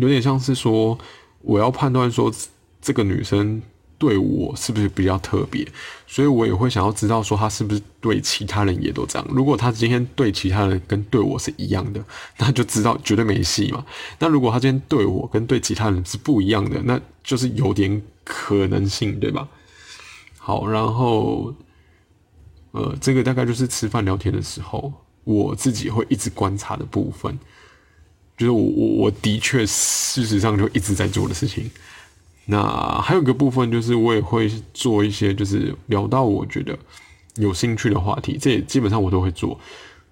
[0.00, 0.98] 有点像是说，
[1.42, 2.30] 我要判断说
[2.82, 3.62] 这个女生
[4.00, 5.68] 对我是不是比较特别，
[6.06, 9.28] 所以我也会想要知道说他是不是对其他人也都这样。
[9.30, 12.02] 如果他今天对其他人跟对我是一样的，
[12.38, 13.84] 那就知道绝对没戏嘛。
[14.18, 19.46] 那如果他今天对我跟对其他人是不一样的，那就是有点可能性，对吧？
[20.38, 21.54] 好，然后，
[22.72, 24.90] 呃，这个大概就是吃饭聊天的时候，
[25.24, 27.38] 我自己会一直观察的部分。
[28.38, 31.70] 就是我我我的确事实上就一直在做的事情。
[32.50, 36.76] 那还有一个部分就是我也会做一些，就是聊到我觉得
[37.36, 39.56] 有兴趣的话题，这也基本上我都会做。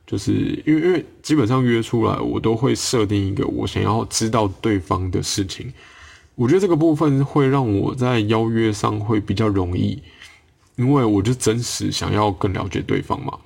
[0.06, 0.32] 就是
[0.64, 5.70] 因为因为基本上约出来，我都会设定一个我想要知道对方的事情。
[6.34, 10.00] 我觉得这个部分会让我在邀约上会比较容易，
[10.76, 13.36] 因为我就真实想要更了解对方嘛。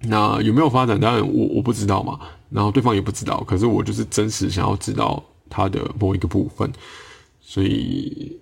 [0.00, 0.98] 那有没有发展？
[0.98, 2.18] 当然我我不知道嘛，
[2.50, 3.42] 然后对方也不知道。
[3.46, 6.70] 可是我就是真实想要知道他的某一个部分，
[7.52, 8.34] 所以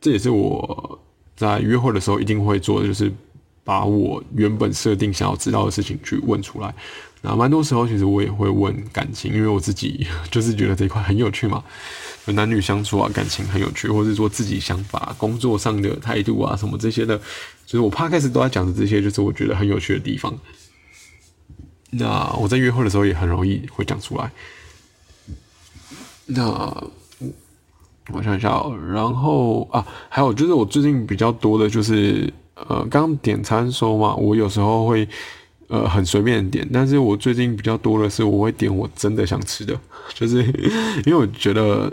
[0.00, 0.96] 这也是我
[1.34, 3.12] 在约会的时候一定会做的，就是
[3.64, 6.72] 把我原本设定想要知道的事情去问出来。
[7.20, 11.64] 那蛮多时候其实我也会问感情，因为我自己 就是觉得这一块很有趣嘛，
[12.26, 17.18] 男女相处啊，感情很有趣，或者说自己想法、工作上的态度啊什么这些的，
[17.66, 20.32] 就是我怕开始都在讲的这些，就是我觉得很有趣的地方。
[21.90, 24.30] 那我在约会的时候也很容易会讲出来。
[26.26, 26.84] 那
[28.12, 28.62] 我想一下，
[28.92, 35.08] 然后啊，还有就是我最近比较多的就是呃，刚点餐说嘛，我有时候会
[35.68, 39.78] 呃很随便点，但是我最近比较多的是我会点我真的想吃的，
[40.12, 40.42] 就是
[41.06, 41.90] 因为我觉得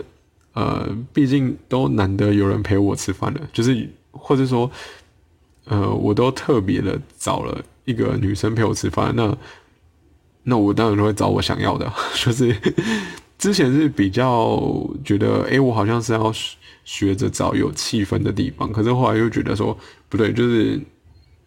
[0.52, 4.70] 呃，毕竟都难得有人陪我吃饭了，就是或者说
[5.64, 9.36] 呃，我都特别的找了一个女生陪我吃饭，那。
[10.44, 12.52] 那我当然都会找我想要的， 就是
[13.42, 14.56] 之前是比较
[15.04, 16.32] 觉得，哎，我好像是要
[16.84, 19.76] 学着找有气氛的地方，可是后来又觉得说
[20.08, 20.80] 不对，就是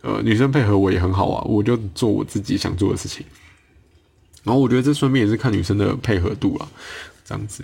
[0.02, 3.26] 呃，女生配合我也很好啊，我就做我自己想做的事情。
[4.44, 6.68] 然后我觉得这顺便也是看女生的配合度了，
[7.24, 7.64] 这样子。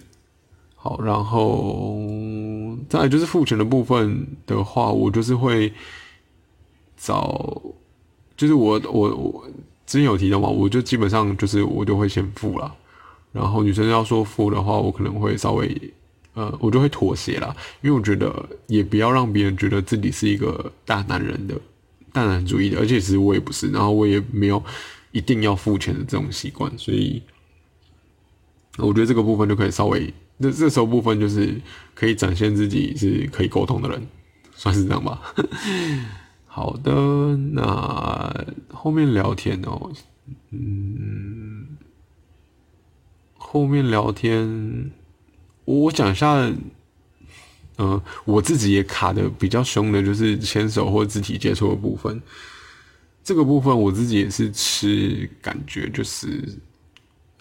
[0.76, 2.00] 好，然后
[2.88, 5.74] 再来就是付钱的部分的话，我就是会
[6.96, 7.62] 找，
[8.38, 9.46] 就是我我我。
[9.88, 12.74] 之前有提到嘛，我就基本上就是我就会先付了，
[13.32, 15.94] 然后女生要说付的话，我可能会稍微
[16.34, 18.34] 呃，我就会妥协啦，因为我觉得
[18.68, 21.56] 也不要让别人觉得自己是一个大男人的
[22.14, 24.64] 大男主义的，而且其实我也不是，然后我也没有
[25.12, 27.22] 一定要付钱的这种习惯，所以
[28.78, 31.54] 我觉得这个部分就可以稍微，那这时候部分就是
[31.94, 34.08] 可以展现自己是可以沟通的人，
[34.56, 35.22] 算是这样吧。
[36.48, 36.92] 好的，
[37.54, 39.90] 那后面聊天哦，
[40.52, 41.51] 嗯，
[43.52, 44.90] 后面聊天，
[45.66, 46.50] 我讲一下，
[47.78, 52.22] 嗯，我自己也卡的比较凶的，就是牵手或肢体接触的部分。
[53.22, 56.42] 这个部分我自己也是吃感觉，就是，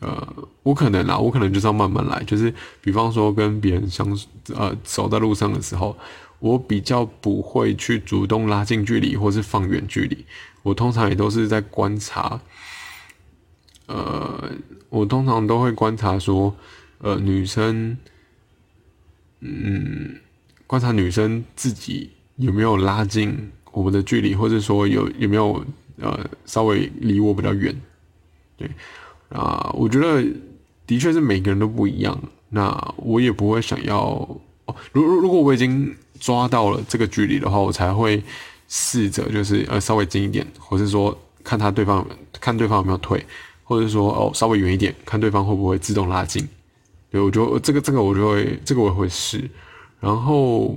[0.01, 4.19] 呃，我可能啦，我可能就是要慢慢来，就是比方说跟别人相，
[4.57, 5.97] 呃，走在路上的时候。
[6.41, 10.25] 我比较不会去主动拉近距离，或是放远距离。
[10.63, 12.41] 我通常也都是在观察，
[13.91, 14.51] 呃，
[14.89, 16.55] 我通常都会观察说，
[16.99, 17.97] 呃，女生，
[19.41, 20.15] 嗯，
[20.67, 25.65] 观察女生自己有没有拉近我们的距离，或者说有有没有
[25.99, 27.75] 呃稍微离我比较远。
[28.57, 28.71] 对，
[29.31, 30.25] 啊，我觉得
[30.87, 32.17] 的确是每个人都不一样。
[32.51, 34.29] 那我也不会想要，
[34.93, 35.95] 如如如果我已经。
[36.21, 38.23] 抓到了这个距离的话，我才会
[38.69, 42.07] 试着就是呃稍微近一点，或是说看他对方
[42.39, 43.25] 看对方有没有退，
[43.71, 46.45] 或者说哦稍微远一点，看对方会不会自动拉近。
[47.09, 49.49] 对我就这个这个我就会这个我也会试。
[50.01, 50.77] 然后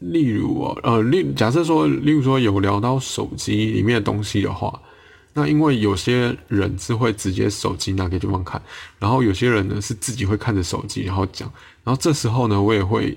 [0.00, 4.82] 例如哦呃例假设说例如说有聊到手机里面的东西的话，
[5.34, 8.60] 那因为有些人是会直接手机拿给对方看，
[8.98, 11.48] 然后有些人呢是自己会看着手机然后讲，
[11.84, 13.16] 然后这时候呢我也会。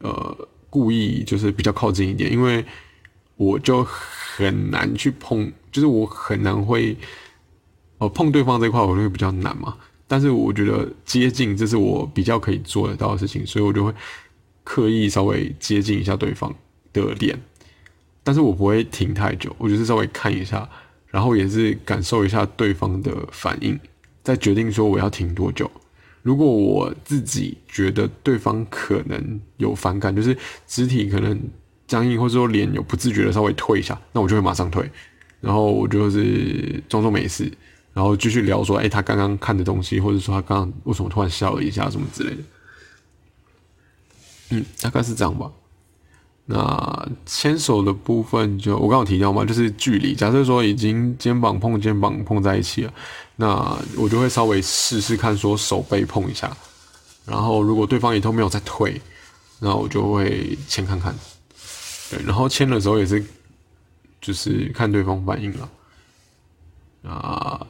[0.00, 2.64] 呃，故意就是比较靠近一点，因为
[3.34, 6.96] 我就很难去碰，就是我很难会，
[7.98, 9.76] 呃，碰对方这块我会比较难嘛。
[10.08, 13.92] 但是我觉得接近这是我比较可以做得到的事情，所以我就会
[14.64, 16.52] 刻意稍微接近一下对方
[16.92, 17.38] 的脸，
[18.24, 20.68] 但是我不会停太久，我就是稍微看一下，
[21.06, 23.78] 然后也是感受一下对方的反应，
[24.24, 25.70] 再决定说我要停多久。
[26.22, 30.36] 如果我自己觉得对方可能有反感，就是
[30.66, 31.38] 肢体可能
[31.86, 34.90] 僵硬，或者说脸有不自觉的稍微退一下，那我就会马上退，
[35.40, 37.52] 然后我就是装作没事，
[37.92, 42.42] 然后继续聊说，哎，他刚刚看的东西，或者说他刚刚为什么突然笑了一下，什么之类的。
[44.50, 45.50] 嗯，大概是这样吧。
[46.50, 50.14] 那牵手的部分，就我刚刚提到嘛，就是距离。
[50.14, 52.94] 假设说已经肩膀碰肩膀碰在一起了，
[53.36, 56.50] 那我就会稍微试试看，说手背碰一下。
[57.26, 58.98] 然后如果对方也都没有再退，
[59.60, 61.14] 那我就会牵看看。
[62.10, 63.22] 对，然后牵的时候也是，
[64.20, 65.70] 就是看对方反应了。
[67.04, 67.66] 啊，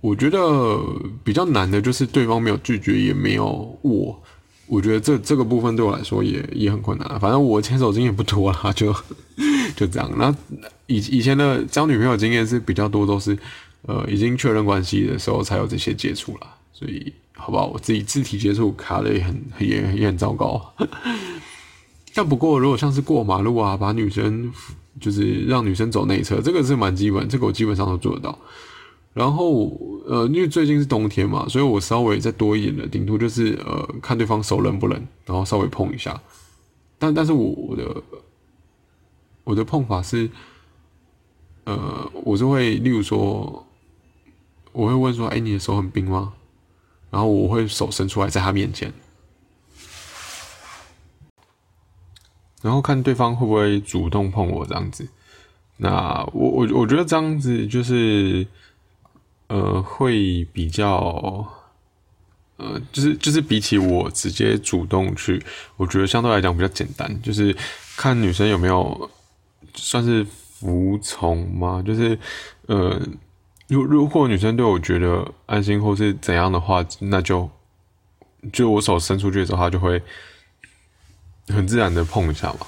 [0.00, 0.78] 我觉得
[1.24, 4.22] 比较难的就是对方没有拒绝，也没有我。
[4.66, 7.08] 我觉得这这个部分对我来说也也很困难。
[7.20, 8.92] 反正我牵手经验不多啦，就
[9.76, 10.10] 就这样。
[10.16, 10.34] 那
[10.86, 13.38] 以以前的交女朋友经验是比较多，都是
[13.82, 16.52] 呃已经确认关系的时候才有这些接触啦。
[16.72, 17.66] 所以好不好？
[17.66, 20.74] 我自己肢体接触卡的也很也也很糟糕。
[22.16, 24.50] 但不过如果像是过马路啊，把女生
[24.98, 28.38] 就是让女生走内侧，这个是蛮基本，这个我基本上都做得到。
[29.12, 29.70] 然后，
[30.06, 36.18] 呃，因为最近是冬天嘛，所以我稍微再多一点的，顶多就是呃，看对方手冷不冷，然后稍微碰一下。
[36.98, 38.02] 但但是我的
[39.44, 40.30] 我的碰法是，
[41.64, 43.66] 呃，我是会，例如说，
[44.72, 46.32] 我会问说，哎，你的手很冰吗？
[47.10, 48.90] 然后我会手伸出来在他面前，
[52.66, 55.08] 然后看对方会不会主动碰我这样子。
[55.78, 58.46] 那我我我觉得这样子就是。
[59.48, 61.46] 呃，会比较，
[62.56, 65.40] 呃，就是就是比起我直接主动去，
[65.76, 67.56] 我觉得相对来讲比较简单，就是
[67.96, 69.08] 看女生有没有
[69.72, 71.80] 算是服从吗？
[71.86, 72.18] 就是
[72.66, 73.00] 呃，
[73.68, 77.48] 如如果女生对我觉得安心或是怎样的话，那就
[78.52, 80.02] 就我手伸出去的时候，她就会
[81.48, 82.66] 很自然的碰一下嘛。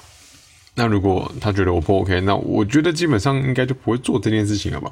[0.75, 4.91] 那如果他觉得我不 OK，那我觉得基本上应该就不会做这件事情了吧。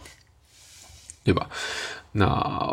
[1.24, 1.50] 对吧？
[2.14, 2.72] 那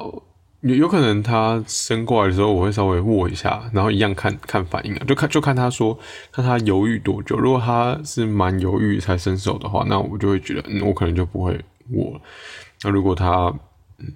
[0.60, 5.98] 有有可能他伸过来的时候，我会稍微握一下，然后一样看看反应啊，就看就看他说，
[6.30, 7.36] 看他犹豫多久。
[7.36, 12.20] 如果他是蛮犹豫才伸手的话，那我就会觉得，嗯，我可能就不会握。
[12.82, 13.52] 那如果他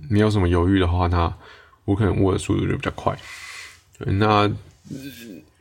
[0.09, 1.35] 没有什么犹豫的话，那
[1.85, 3.19] 我可能握的速度就比较快。
[3.99, 4.49] 那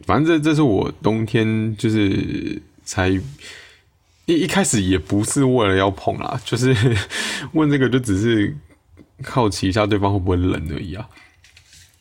[0.05, 3.19] 反正这这是我冬天就是才。
[4.29, 6.75] 一一开始也不是为了要碰啦， 就是
[7.53, 8.53] 问这个就只是
[9.23, 11.07] 好奇一下对方会不会冷而已啊。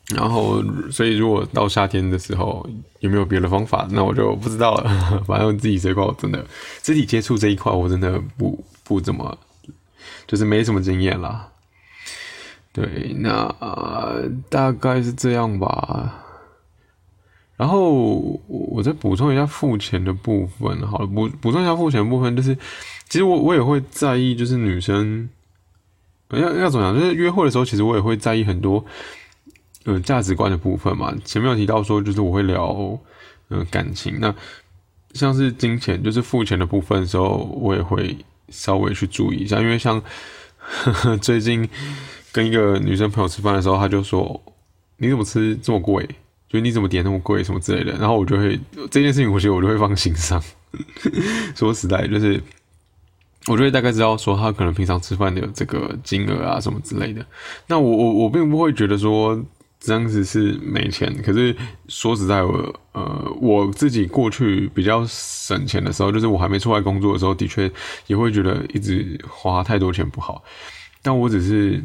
[0.08, 5.22] 然后，所以如果到夏天的时候有没有别的方法，那我就不知道了。
[5.24, 6.44] 反正自己这块我真的
[6.82, 9.38] 肢体接触这一块，我真的不不怎么，
[10.26, 11.48] 就是没什么经验啦。
[12.72, 13.54] 对，那
[14.50, 16.25] 大概是这样吧。
[17.56, 22.54] 然后我再补充一下付钱的部分，好了，补补充一下付钱的部分，就是
[23.08, 25.28] 其实我我也会在意，就是女生
[26.30, 28.84] 要要怎么样，就是约会的时候，其实我也会在意很多，
[29.84, 31.14] 呃，价值观的部分嘛。
[31.24, 32.98] 前面有提到说，就是我会聊，
[33.48, 34.34] 呃，感情，那
[35.14, 38.14] 像是金钱，就是付钱的部分的时候，我也会
[38.50, 39.98] 稍微去注意一下，因为像
[40.58, 41.66] 呵 呵最近
[42.32, 44.38] 跟一个女生朋友吃饭的时候，她就说，
[44.98, 46.06] 你怎么吃这么贵？
[46.60, 48.58] 你怎么点那么贵什么之类的，然后我就会
[48.90, 50.42] 这件事情，我觉得我就会放心上。
[51.56, 52.42] 说实在，就是
[53.46, 57.24] 我就会大概知道说他可能平常吃饭的这个金额啊什么之类的。
[57.66, 59.42] 那我我我并不会觉得说
[59.80, 61.56] 这样子是没钱，可是
[61.88, 67.70] 说实在，我呃我自己过去比较省钱的时候，就是我还没出来工作的时候，的确
[68.06, 70.44] 也会觉得一直花太多钱不好。
[71.00, 71.82] 但我只是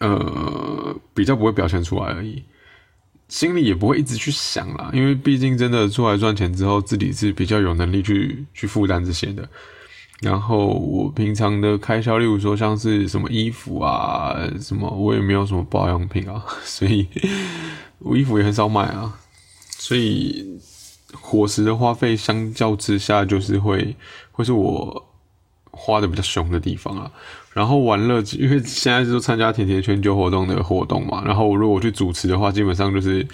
[0.00, 2.42] 呃比较不会表现出来而已。
[3.28, 9.48] 心里也不会一直去想啦，因为毕竟真的出来赚钱之后，自己是比较有能力去去负担这些的。
[10.22, 17.06] 然后我平常的开销，例如说像是什么衣服啊，什么我也没有什么保养品啊， 所以
[17.98, 19.18] 我衣服也很少买啊。
[19.68, 20.58] 所以
[21.12, 23.94] 伙食的花费相较之下，就是会
[24.32, 25.06] 会是我
[25.76, 27.10] 花的比较凶的地方啊。
[27.52, 31.22] 然后玩乐，因为现在是参加甜甜圈酒活动的活动嘛。
[31.24, 33.26] 然后如果我去主持的话，基本上就是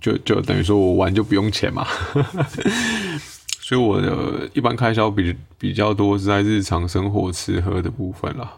[0.00, 1.86] 就就等于说我玩就不用钱嘛。
[3.60, 8.52] 所以我的一般开销比比较多是在日常生活吃喝的部分啦。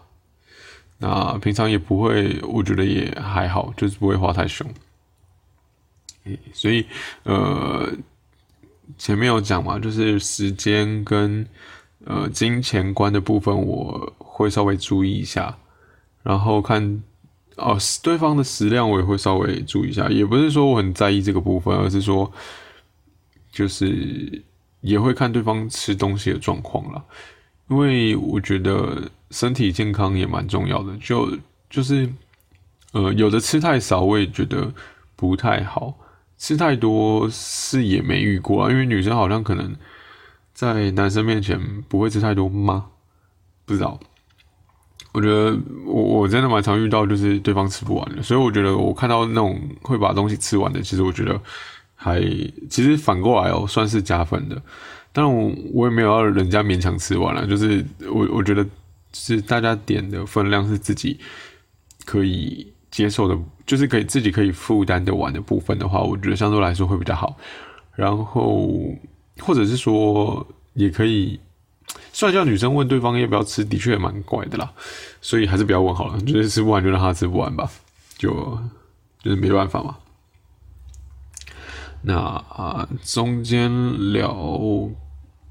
[0.98, 4.66] 那平常也不会，我觉得也还好，就是不会花太凶。
[6.52, 6.84] 所以
[7.22, 7.88] 呃，
[8.98, 11.46] 前面有讲嘛，就是时间跟
[12.05, 15.57] 呃金钱观的部分，我会稍微注意一下，
[16.22, 17.03] 然后看
[17.57, 20.09] 哦对方的食量，我也会稍微注意一下。
[20.09, 22.30] 也不是说我很在意这个部分，而是说
[23.51, 24.42] 就是
[24.80, 27.05] 也会看对方吃东西的状况了，
[27.68, 29.11] 因为我觉得。
[29.32, 31.38] 身体健康也蛮重要的，就
[31.70, 32.12] 就是，
[32.90, 34.74] 呃，有的吃太少，我也觉得
[35.14, 35.94] 不太好；
[36.36, 39.72] 吃太多是也没遇过啊，因为女生好像可能
[40.61, 41.58] 在男生面前
[41.88, 42.86] 不会吃太多吗？
[43.64, 43.98] 不知道。
[45.12, 51.40] 我觉得我我真的蛮常遇到，就是对方吃不完的，所以我觉得我看到那种会把东西吃完的，其实我觉得
[51.94, 52.20] 还
[52.68, 54.62] 其实反过来哦，算是加分的。
[55.12, 58.66] 但我我也没有要人家勉强吃完了，就是我我觉得。
[59.12, 61.18] 是大家点的分量是自己
[62.04, 63.36] 可以接受的，
[63.66, 67.36] 就是可以自己可以负担的完的部分的话，我觉得相对来说会比较好。
[67.96, 68.70] 然后
[69.41, 71.41] 或者是说，也可以，
[72.12, 74.72] 虽然叫女生问对方要不要吃，的确也蛮怪的啦。
[75.20, 77.70] 所以还是不要问好了，就是吃不完就让他吃不完吧，
[78.16, 78.30] 就
[79.22, 79.97] 就是没办法嘛。
[82.03, 84.30] 那啊，中间聊。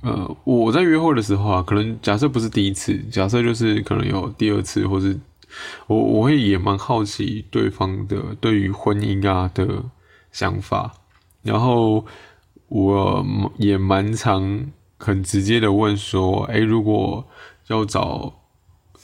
[0.02, 5.20] 呃，我在约会的时候啊，可能假设不是第一次，假设就是可能有第二次，或是
[5.88, 9.84] 我我会也蛮好奇对方的对于婚姻啊的
[10.32, 10.94] 想法，
[11.44, 12.06] 然后
[12.70, 13.26] 我
[13.58, 14.66] 也蛮常
[14.98, 17.28] 很直接的问说，哎，如果
[17.68, 18.34] 要找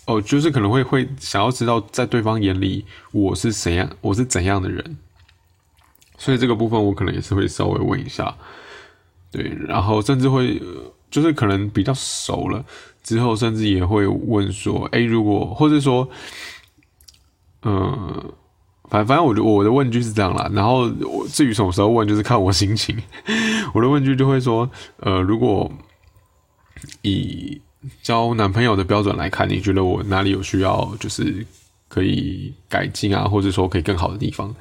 [0.06, 4.98] 哦，就是可能会会想要知道在对方眼里我是怎样，我是怎样的人，
[6.18, 8.36] 所以这个部分我可能也是会稍微问一下。
[9.32, 10.62] 对，然后甚至会，
[11.12, 12.64] 就是可能比较熟了
[13.04, 16.08] 之后，甚至也会问说：“哎，如果或者说，
[17.64, 18.32] 嗯，
[18.90, 20.50] 反反正我我的问句是这样啦。
[20.54, 22.96] 然后我至于什么时候问，就是看我心情。
[23.74, 25.72] 我的问句就会说：呃，如果
[27.02, 27.62] 以
[28.02, 31.46] 交男朋友的标准来看，你觉得我哪里有需要，就是
[31.88, 34.56] 可以改进啊，或者说可以更好的地方？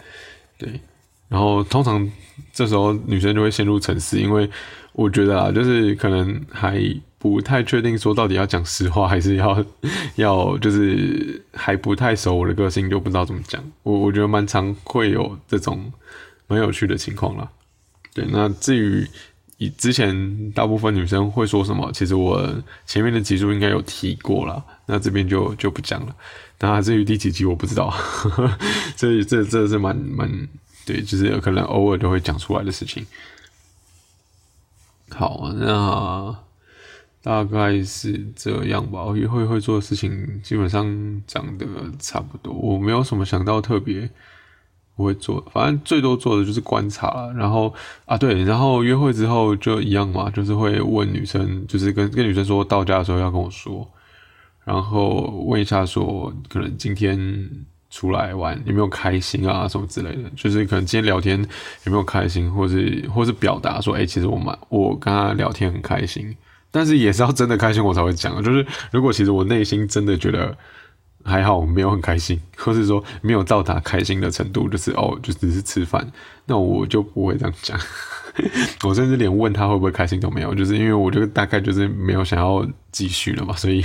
[0.59, 0.81] 对。”
[1.27, 2.09] 然后通常
[2.53, 4.49] 这时候女生就会陷入沉思，因为
[4.93, 6.79] 我觉得啊，就是可能还
[7.25, 9.65] 不太确定说到底要讲实话，还是要
[10.17, 13.65] 要就是还不太熟我的个性，就不知道怎么讲。
[13.83, 15.91] 我我觉得蛮常会有这种
[16.49, 17.51] 蛮有趣的情况了。
[18.13, 19.09] 对，那至于
[19.57, 26.15] 以之前大部分女生会说什么，其实我前面的集数应该有提过了，那这边就就不讲了。
[26.61, 27.91] 那至于第几集我不知道，
[28.97, 30.31] 这这这是蛮蛮。
[30.85, 33.07] 对，就是有可能偶尔都会讲出来的事情。
[35.09, 36.37] 好，那
[37.25, 39.01] 大概是这样吧。
[39.17, 40.85] 约会会做的事情基本上
[41.27, 41.67] 讲的
[41.99, 44.09] 差不多，我没有什么想到特别
[44.95, 47.33] 不会做，反正最多做的就是观察。
[47.35, 53.91] 然后啊，对，然后约会之后就一样嘛，就是会问女生，就是跟跟女生说到家的时候要跟我说，
[54.65, 57.51] 然后问一下说可能今天。
[57.91, 59.69] 出来玩有没有开心啊？
[59.69, 61.41] 什么之类的，就是可能今天聊天
[61.85, 66.37] 有没有开心，或是或是表达说，哎，其实我蛮我跟他聊天很开心，
[66.75, 68.43] 但是也是要真的开心我才会讲。
[68.43, 70.59] 就是如果其实我内心真的觉得
[71.25, 76.11] 还好，没有很开心，或是说没有到达开心的程度，就是哦，就只是吃饭，
[76.47, 77.79] 那我就不会这样讲。
[78.83, 83.85] 我甚至连问他会不会开心都没有，就是因为我就大概就是没有想要继续了嘛，所以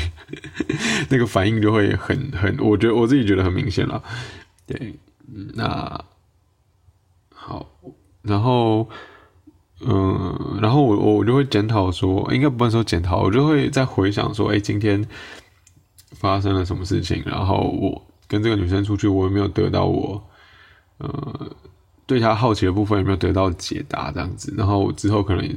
[1.10, 4.02] 那个反应就会很很，我觉得我自己觉得很明显了。
[4.66, 4.96] 对，
[5.54, 6.04] 那
[7.32, 7.70] 好，
[8.24, 8.90] 然后
[9.86, 15.06] 嗯，然后我我就会检讨说，应该不能说检讨，我就会在回想说，哎，今天
[16.12, 20.22] 发生了什么事情，然后我跟这个女生出去，我有没有得到我
[20.98, 21.56] 呃。
[22.10, 24.12] 对她好奇的部分有没有得到解答？
[24.12, 25.48] 这样子，然后之后可能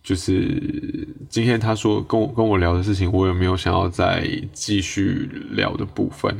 [0.00, 6.32] 就是今天他说跟我跟我聊的事情，我有没有想要再继续聊的部分？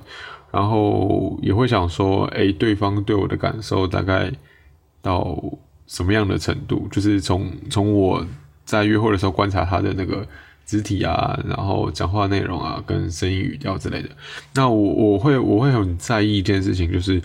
[0.52, 4.30] 然后也会想说，哎，对方对我的感受大概
[5.02, 5.36] 到
[5.86, 6.88] 什么样的程度？
[6.90, 8.26] 就是从从我
[8.64, 10.26] 在约会的时候观察他的那个
[10.64, 14.08] 肢体啊，然后讲话内容啊，跟声音语调之类的。
[14.54, 17.22] 那我我会我会很在意一件事情，就是。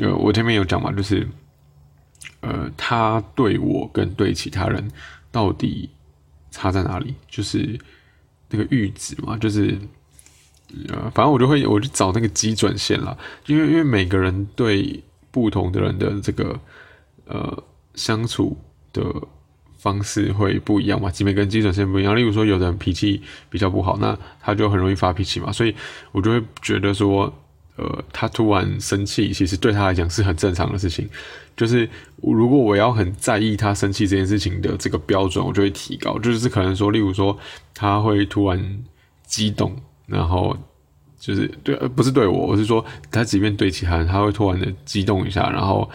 [0.00, 1.24] 呃，我前面有讲嘛，就是，
[2.40, 4.90] 呃，他对我跟对其他人
[5.30, 5.88] 到底
[6.50, 7.14] 差在哪里？
[7.28, 7.78] 就是
[8.50, 9.78] 那个阈值嘛，就是，
[10.88, 15.00] 呃，反正我就会我就找那个基准线了，因为因为每个人对
[15.30, 16.58] 不同的人的这个
[17.26, 17.62] 呃
[17.94, 18.56] 相处
[18.92, 19.02] 的
[19.76, 22.16] 方式会不一样嘛，即便跟基准线不一样。
[22.16, 23.20] 例如说，有的人脾气
[23.50, 25.74] 比较不好，那他就很容易发脾气嘛，所以
[26.12, 27.32] 我就会觉得说，
[27.76, 31.08] 呃，他突然生气，其实对他来讲是很正常的事情。
[31.56, 36.18] 就是如果我要很在意他生气这件事情的这个标准，我就会提高。
[36.18, 37.36] 就是可能说，例如说，
[37.74, 38.84] 他会突然
[39.26, 40.56] 激动，然后
[41.18, 45.88] 就是对，不是对我，我是说，他即便对其他人，他会突然的激动一下，然后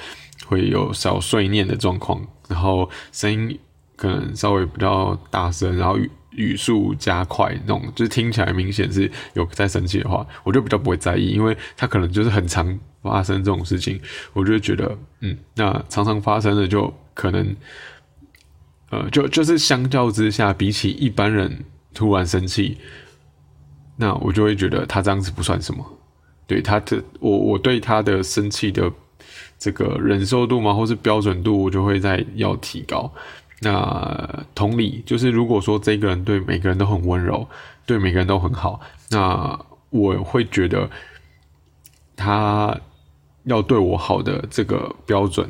[0.49, 3.57] 会有小碎念的状况，然后声音
[3.95, 12.77] 可能稍微比较大声，然后语语速加快那种，就是听起来明显是有在生气的话，我就比较不会在意，因为他可能就是很常。
[13.01, 13.97] 发生这种事情，
[14.33, 17.55] 我就觉得，嗯，那常常发生的就可能，
[18.89, 22.77] 呃，就就是相较之下，比起一般人突然生气，
[23.95, 25.81] 那我就会觉得他这样子不算什么。
[26.45, 28.91] 对他的，我我对他的生气的
[29.57, 33.11] 这个忍受度嘛，或是标准度，我就会在要提高。
[33.61, 37.47] 那同理，就是如果说这个人对每个人都很温柔，
[37.85, 39.59] 对每个人都很好，那
[39.89, 40.89] 我会觉得
[42.15, 42.79] 他。
[43.45, 45.49] 要对我好的这个标准，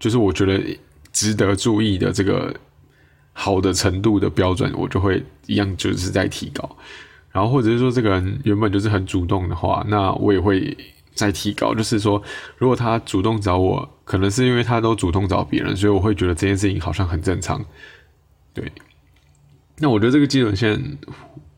[0.00, 0.76] 就是我觉得
[1.12, 2.52] 值得注意的这个
[3.34, 6.76] 好的程度的标准，我就会一样就是在提高。
[7.30, 10.76] 然后或者是说这个人原本就是很主动的话，那我也会
[11.16, 11.74] 再提高。
[11.74, 12.22] 就是说，
[12.58, 17.64] 如果他主动找我，可能是因为他都主动找别人，所以我会觉得这件事情好像很正常。
[18.54, 18.70] 对，
[19.78, 20.98] 那我觉得这个基准线，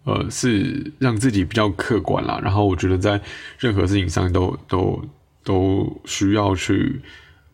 [0.05, 2.41] 呃，是让自己比较客观啦。
[2.43, 3.21] 然后我觉得在
[3.59, 5.05] 任何事情上都都。
[5.45, 7.01] 都需要去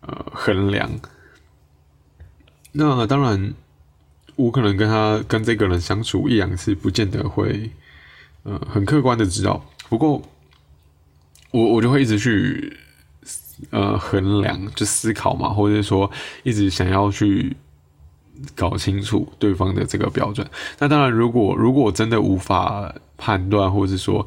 [0.01, 0.91] 呃衡量。
[2.73, 3.55] 那当然，
[4.35, 7.71] 我可能跟他跟这个人相处一两次，不见得会
[8.43, 9.65] 呃很客观的知道。
[9.89, 10.21] 不过，
[11.55, 12.77] 我我就会一直去
[13.71, 16.11] 呃衡量，就思考嘛，或者说
[16.43, 17.57] 一直想要去
[18.57, 20.45] 搞清楚对方的这个标准。
[20.81, 24.27] 那当然，如果如果真的无法判断，或者说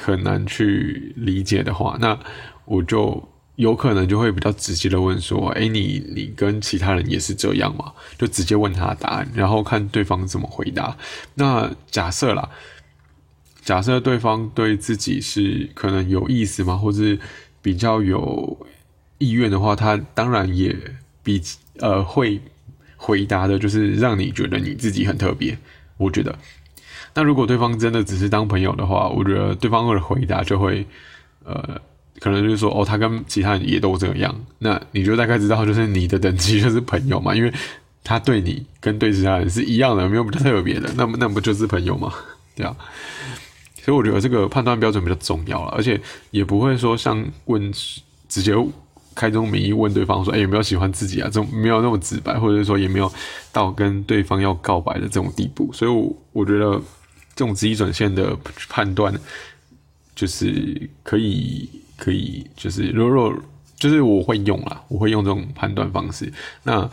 [0.00, 2.18] 很难去理解的话，那
[2.64, 3.22] 我就
[3.56, 10.96] 有可能就会比较直接的问说：“哎，你你跟其他人也是这样吗？”就直接问他的答案，然后看对方怎么回答。
[11.34, 12.48] 那假设啦，
[13.64, 17.18] 假设对方对自己是可能有意思嘛，或是
[17.62, 18.66] 比较有
[19.18, 20.76] 意愿的话，他当然也
[21.22, 21.42] 比
[21.78, 22.40] 呃会
[22.96, 25.56] 回答的，就是让你觉得你自己很特别。
[25.96, 26.38] 我觉得，
[27.14, 30.86] 那如果对方真的只是当朋友的话，我觉得对方的回答就会
[31.44, 31.80] 呃。
[32.20, 37.52] 可能就是说，哦，他跟其他人也都这样，那你就大概知道，就是你的等级就是朋友嘛，因为
[38.04, 42.14] 他对你跟对其他人是一样的，没有比较特别的，那么那不就是朋友吗？
[42.54, 42.74] 对啊，
[43.84, 47.72] 所以我觉得这个判断标准比较重要了，而且也不会说像问
[48.28, 48.54] 直接
[49.14, 51.24] 开宗明义问对方说，哎，有没有喜欢自己啊？
[51.26, 53.12] 这种没有那么直白，或者是说也没有
[53.52, 56.80] 到跟对方要告白的这种地步，所以，我我觉得
[57.34, 58.36] 这种基准线的
[58.68, 59.14] 判断
[60.14, 61.68] 就是可以。
[61.96, 63.32] 可以，就是如果
[63.78, 66.30] 就是我会用啦，我会用这种判断方式。
[66.64, 66.90] 那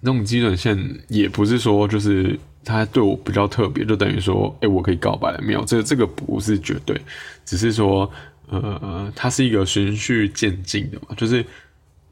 [0.00, 0.76] 那种基准线
[1.08, 5.64] 也不是说就是他对我比较特别，就等于说，哎，我可以告白了没有？
[5.64, 7.00] 这这个不是绝对，
[7.44, 8.10] 只是说，
[8.48, 11.44] 呃，它是一个循序渐进的嘛，就是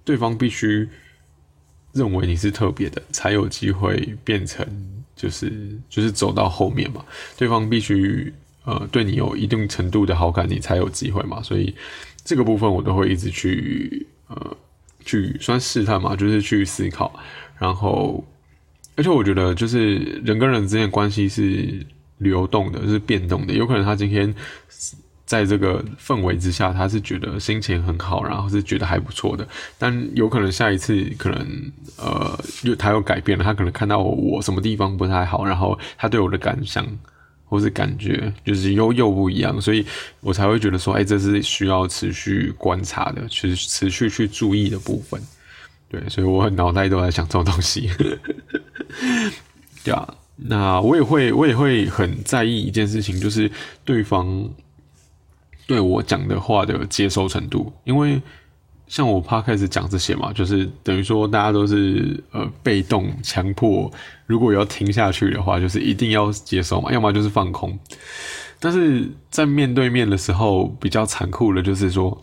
[0.04, 0.88] 对方必须
[1.92, 4.66] 认为你是特别的，才有机会变成
[5.14, 7.04] 就是就是走到后面嘛。
[7.36, 8.32] 对方必须。
[8.64, 11.42] 呃，对你有一定程度的好感，你才有机会嘛。
[11.42, 11.74] 所以
[12.22, 14.56] 这个部分我都会一直去呃
[15.06, 17.18] 去算试探嘛，就是去思考。
[17.56, 18.22] 然后，
[18.98, 19.94] 而且我觉得就是
[20.24, 21.86] 人跟人之间的关系是
[22.18, 23.54] 流动的，是变动的。
[23.54, 24.34] 有可能他今天
[25.24, 29.48] 在这个氛围之下，他是觉得心情很好，然后是觉得还不错的。
[29.78, 36.86] 但有可能下一次可能呃，又他又改变了，他可能看到我什么地方不太好，然后他对我的感想。
[37.50, 39.82] 或是感觉就是又又不一样，所以
[40.20, 45.18] 我才会觉得说，哎，这是需要持续观察的，去持续去注意的部分。
[45.88, 47.90] 对，所以我脑袋都在想这种东西。
[49.84, 53.50] 对啊，那我也会，我也会很在意一件事情，就是
[53.84, 54.48] 对方
[55.66, 58.20] 对我讲的话的接收程度，因为。
[58.90, 63.92] 像我怕开始讲这些嘛，就是等于说大家都是呃被动强迫，
[64.24, 67.78] 如果要听下去的话，就是一定要接受嘛，要么就是放空。
[68.58, 72.18] 但是在面对面的时候，比较残酷的就是说，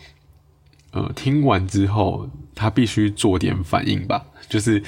[0.95, 2.25] 呃，听完之后
[2.55, 4.81] 他必须做点反应吧，就是，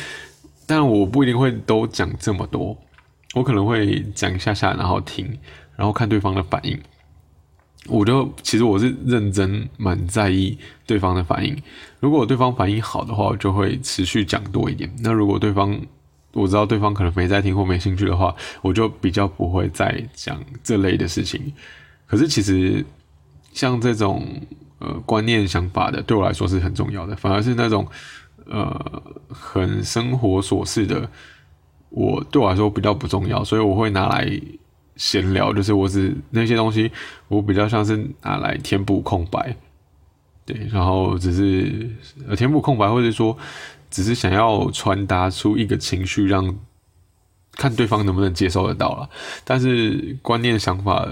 [0.66, 2.78] 但我不一定会都讲这么多，
[3.36, 5.38] 我可能会讲一下下，然后听，
[5.76, 6.80] 然后看对方的反应。
[7.90, 11.62] 我就其实我是认真蛮在意对方的反应，
[12.00, 14.90] 如果对方反应好的话，我就会持续讲多一点。
[15.00, 15.78] 那如果对方
[16.32, 21.52] 我知道对方可能没在听或没兴趣的话，我就比较不会再讲这类的事情。
[22.06, 22.86] 可是其实
[23.52, 24.26] 像这种
[24.80, 27.16] 呃观念想法的，对我来说是很重要的。
[27.16, 27.88] 反而是那种
[28.46, 31.10] 呃很生活琐事的，
[31.90, 34.30] 我对我来说比较不重要，所以我会拿来
[34.96, 35.54] 闲聊。
[35.54, 36.92] 就是我只那些东西，
[37.28, 39.56] 我比较像是拿来填补空白。
[40.46, 41.90] 对，然后只是
[42.28, 43.38] 呃填补空白，或者说
[43.92, 46.56] 只是想要传达出一个情绪，让
[47.52, 49.10] 看对方能不能接受得到了。
[49.44, 51.06] 但是观念想法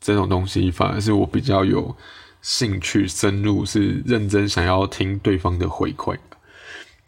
[0.00, 1.94] 这种东西，反而是我比较有
[2.42, 6.16] 兴趣深入，是认真想要听对方的回馈。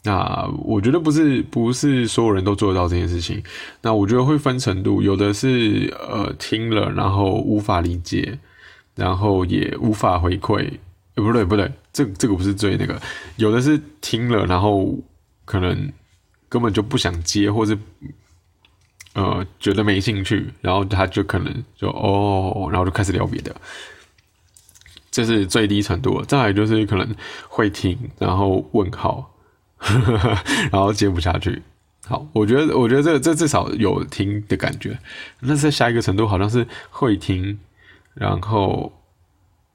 [0.04, 3.42] 那我觉得不是不是所有人都做得到这件事情。
[3.80, 8.36] 那我觉得会分程度，有的是呃听了然后无法理解，
[8.96, 10.68] 然后也无法回馈。
[11.14, 13.00] 呃，不对不对，这这个不是最那个，
[13.36, 14.98] 有的是听了，然后
[15.44, 15.92] 可能
[16.48, 17.78] 根本就不想接，或是
[19.12, 23.54] 呃觉得没兴趣，然后他就可能就哦，然后就开始聊别的，
[25.12, 26.24] 这是最低程度了。
[26.24, 27.14] 再来就是可能
[27.46, 29.32] 会听，然后问号，
[30.72, 31.62] 然后接不下去。
[32.06, 34.98] 好，我觉得我觉得这这至少有听的感觉。
[35.38, 37.60] 那在下一个程度好像是会听，
[38.14, 38.92] 然后。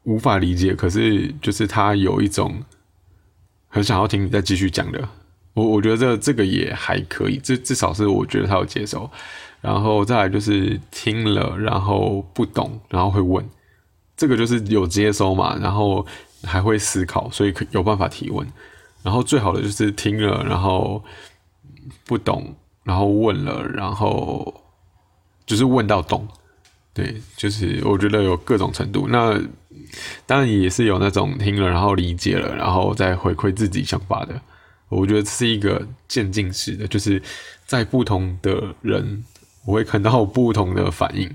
[0.10, 2.64] 无法理解，可是就是他有一种
[3.68, 5.06] 很想要听你再继续讲的，
[5.54, 9.12] 我我觉得这这个也还可以，至至少是我觉得他有接受，
[9.60, 13.46] 然后再来就是听了然后不懂，然后会问，
[14.18, 16.06] 这个就是有接收嘛，然后
[16.44, 18.46] 还会思考，所以有办法提问，
[19.04, 21.02] 然后最好的就是听了然后
[22.04, 22.54] 不懂，
[22.84, 24.54] 然后问了，然后
[25.46, 26.28] 就是问到懂。
[26.94, 29.40] 对，就是我觉得有各种程度，那
[30.26, 34.42] 当然也是有那种听了然后理解了，然后再回馈自己想法的。
[34.90, 37.22] 我觉得这是一个渐进式的，就是
[37.68, 39.24] 在不同的人，
[39.64, 41.30] 我会看到不同的反应，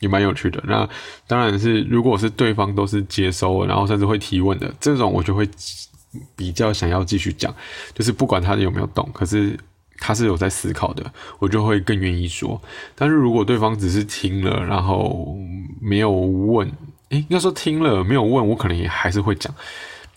[0.00, 0.60] 也蛮有趣的。
[0.66, 0.86] 那
[1.26, 5.48] 当然是如果是对方都是接收，然后甚至会提问的这种，我就会
[6.34, 7.54] 比较想要继续讲，
[7.94, 9.56] 就是不管他有没有懂，可是。
[10.02, 12.58] 他是有在思考的，我就会更愿意说。
[12.94, 15.36] 但是如果对方只是听了，然后
[15.78, 16.66] 没有问，
[17.10, 19.54] 诶，应该说听了没有问，我可能也还是会讲，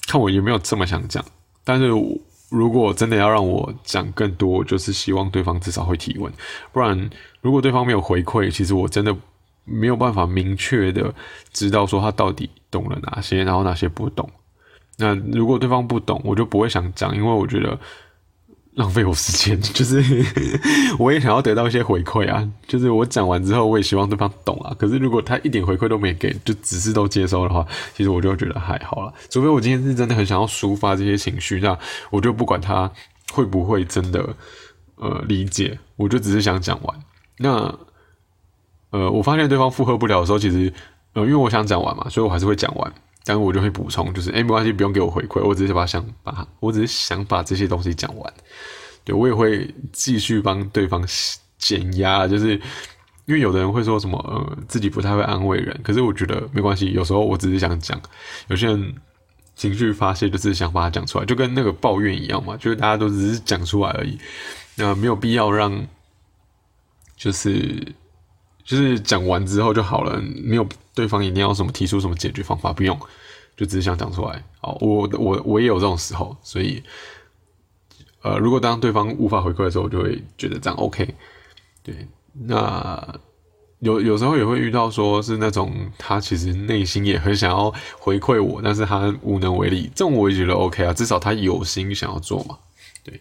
[0.08, 1.22] 看我有没有这么想讲。
[1.66, 1.92] 但是
[2.48, 6.32] 如果真的要让我讲更多，就是希望对方至少会提问，
[6.72, 7.10] 不然
[7.42, 9.14] 如果对方没有回馈，其实我真的
[9.66, 11.14] 没有办法明确的
[11.52, 14.30] 知道说他到底懂了哪些，然后哪些不懂。
[14.98, 17.78] 那如果对方不懂，我就不会想讲，因为我觉得。
[18.76, 20.04] 浪费我时间， 就是
[20.98, 22.44] 我也想要得到一些回馈啊。
[22.66, 24.76] 就是我讲完之后，我也希望对方懂啊。
[24.80, 27.64] 可是如果他一点回馈都没给，就只是都接收的话，
[27.96, 29.14] 其实我就觉得还好了。
[29.30, 31.78] 除非我今天是真的很想要抒发这些情绪，那
[32.10, 32.92] 我就不管他
[33.32, 34.36] 会不会真的
[34.96, 37.00] 呃理解，我就只是想讲完。
[37.38, 37.72] 那
[38.94, 40.72] 呃，我发现对方负荷不了的时候，其实
[41.14, 42.94] 呃，因为我想讲完嘛，所以我还是会讲完。
[43.26, 48.34] 但是我就会补充，就是哎，没关系，不用给我回馈，我只是把想把，我只是想把这些东西讲完。
[49.06, 51.02] 对我也会继续帮对方
[51.58, 52.52] 减压，就是
[53.26, 57.98] 因为有的人会说什么，呃，自己不太会安慰人，可是我觉得没关系，有时候我只是想讲，
[58.50, 58.94] 有些人
[59.56, 64.20] 情绪发泄就是想把它讲出来，就跟那个抱怨一样嘛，就是大家都只是讲出来而已，
[64.76, 65.88] 那没有必要让，
[67.16, 67.94] 就是
[68.64, 70.68] 就是讲完之后就好了，没有。
[70.96, 72.96] 对方一定要什么提出什么解决方法，不用，
[73.58, 74.44] 就只是想讲出来。
[74.62, 76.84] 好，我我我也有这种时候，所以，
[78.22, 81.16] 呃，如果当对方无法回馈的时候，我就会觉得这样 OK。
[81.82, 83.20] 对，那
[83.80, 92.56] 有有时候也会遇到说是那种他其实内心也很想要回馈我，但是他无能为力，这种我也觉得 OK 啊，至少他有心想要做嘛。
[93.04, 93.20] 对，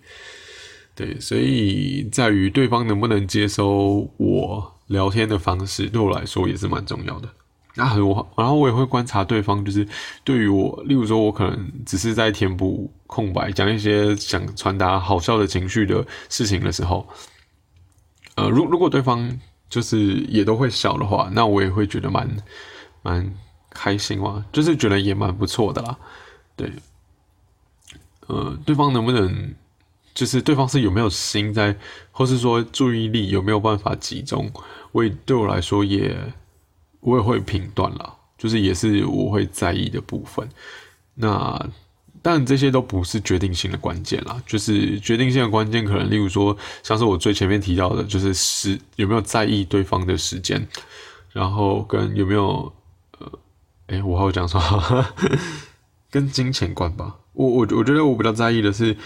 [0.95, 7.28] 对，所以在于对方能不能接收我聊天的方式，对我来说也是蛮重要的。
[7.74, 9.88] 那很我，然后我也会观察对方，就是
[10.24, 17.08] 对于我，例如说，我可能只是在填补空白，讲一些想传达好笑的情绪的事情的时候，
[18.34, 19.38] 呃，如如果对方
[19.70, 22.28] 就是也都会笑的话，那我也会觉得蛮
[23.00, 23.34] 蛮
[23.70, 25.96] 开心哇，就是觉得也蛮不错的啦。
[26.54, 26.70] 对，
[28.26, 29.54] 呃，对方能不能，
[30.14, 31.76] 就是对方是有没有心在，
[32.10, 34.50] 或是说注意力有没有办法集中，
[34.92, 36.16] 我也对我来说也。
[37.04, 40.48] 我也会评断了，就是也是我会在意的部分。
[41.14, 41.60] 那
[42.22, 50.64] 但这些都不是决定性的关键啦，就是决定性的关键可能，例如说，像是我最前面提到的，就是时有没有在意对方的时间，
[51.32, 52.72] 然后跟有没有
[53.18, 53.32] 呃，
[53.88, 54.62] 哎，我还有讲说，
[56.08, 57.16] 跟金钱观吧。
[57.32, 58.96] 我我我觉得我比较在意的是，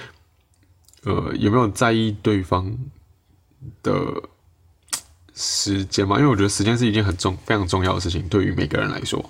[1.05, 2.76] 呃，有没有在意对方
[3.82, 4.22] 的
[5.34, 9.24] 时间嘛，因为我觉得时间是一件很重、非常重要的事情，对于每个人来说。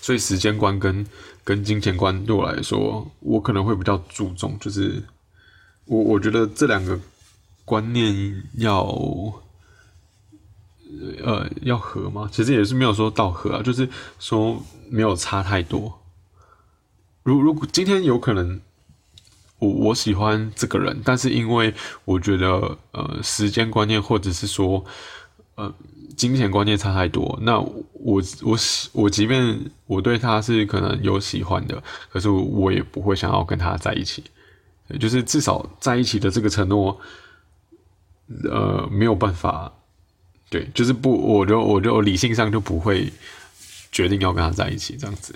[0.00, 1.06] 所以时间观跟
[1.44, 5.02] 跟金钱观对我来说，我可能会比较注重，就是
[5.84, 6.98] 我我觉得这两个
[7.66, 8.82] 观念要
[11.22, 12.30] 呃要合吗？
[12.32, 13.86] 其实也是没有说到合啊，就是
[14.18, 16.00] 说没有差太多。
[17.22, 18.58] 如如果今天有可能，
[19.60, 21.72] 我我喜欢这个人，但是因为
[22.04, 24.84] 我觉得呃时间观念或者是说
[25.54, 25.72] 呃。
[26.16, 34.22] 金钱观念差太多，那我我喜我即便我对他是可能有喜欢的，可是我也不会想要跟他在一起，
[34.98, 37.00] 就是至少在一起的这个承诺，
[38.50, 39.72] 呃，没有办法，
[40.50, 43.10] 对，就是不，我就我就理性上就不会
[43.90, 45.34] 决定要跟他在一起这样子。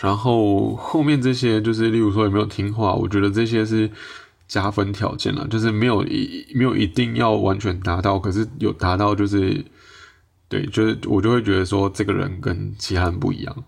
[0.00, 3.90] 然后后面这些就是，例如说有没有听话，我觉得这些是。
[4.48, 9.62] 加分条件了，就是没有一没有一定要完全达到，可是有达到就是，
[10.48, 13.64] 对，就是我就会觉得说这个人跟其他人不一样。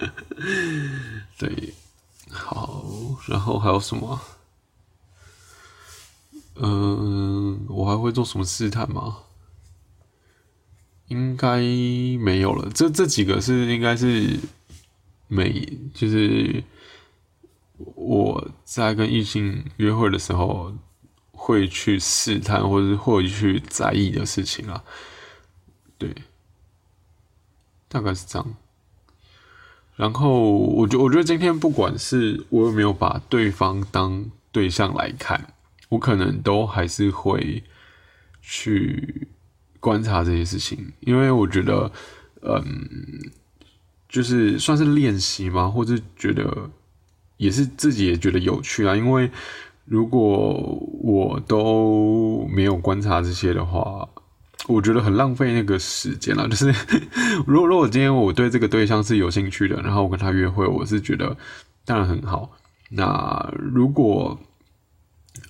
[1.40, 1.72] 对，
[2.30, 2.84] 好，
[3.26, 4.20] 然后还有什么？
[6.56, 9.16] 嗯，我还会做什么试探吗？
[11.08, 11.60] 应该
[12.18, 12.70] 没有了。
[12.74, 14.38] 这这几个是应该是
[15.32, 16.62] 每就是。
[17.96, 20.72] 我在跟异性约会的时候，
[21.32, 24.84] 会去试探或者是会去在意的事情啊，
[25.98, 26.14] 对，
[27.88, 28.54] 大概是这样。
[29.96, 35.54] 然后，我觉我觉得今天不管是我有没有把对方当对象来看，
[35.88, 37.64] 我可能都还是会
[38.40, 39.26] 去
[39.80, 41.90] 观察这些事情，因为我觉得，
[42.42, 43.32] 嗯，
[44.12, 46.70] 就是算是练习嘛，或者觉得。
[47.38, 49.28] 也是自己也觉得有趣啊，因为
[49.84, 50.52] 如果
[51.02, 54.08] 我都没有观察这些的话，
[54.68, 56.46] 我觉得很浪费那个时间了。
[56.48, 56.72] 就是
[57.44, 61.36] 如果如果今天我对这个对象是有兴趣的，然后我跟他约会，我是觉得
[61.84, 62.52] 当然很好。
[62.90, 64.38] 那如果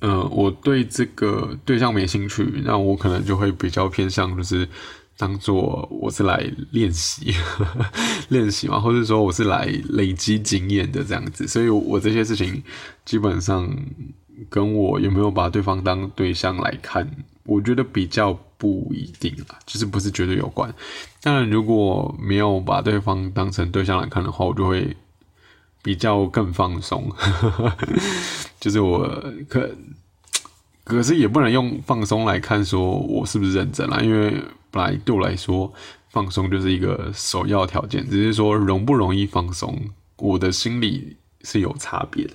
[0.00, 4.66] 呃我对这个对象没兴趣，那我可能就会比较偏向就是。
[5.16, 7.34] 当做我是来练习
[8.28, 12.62] 练习嘛，或者说我是来累积经验的这样子，所以我这些事情
[13.04, 13.72] 基本上
[14.48, 17.08] 跟我有没有把对方当对象来看，
[17.44, 20.74] 我觉得比较不一定啦，就是不是绝对有关。
[21.22, 24.96] 当然，如果没有把对方当成对象来看的话，我就会
[25.82, 27.10] 比较更放松，
[28.58, 29.08] 就是我
[29.48, 29.70] 可
[30.84, 34.42] 可是也不能用放松来看说我是不是认真啦，因为。
[34.74, 35.70] 本来对我来说，
[36.08, 39.78] 放松就是一个首要条件，只是说容不容易放松，
[40.16, 42.32] 我的心里是有差别的。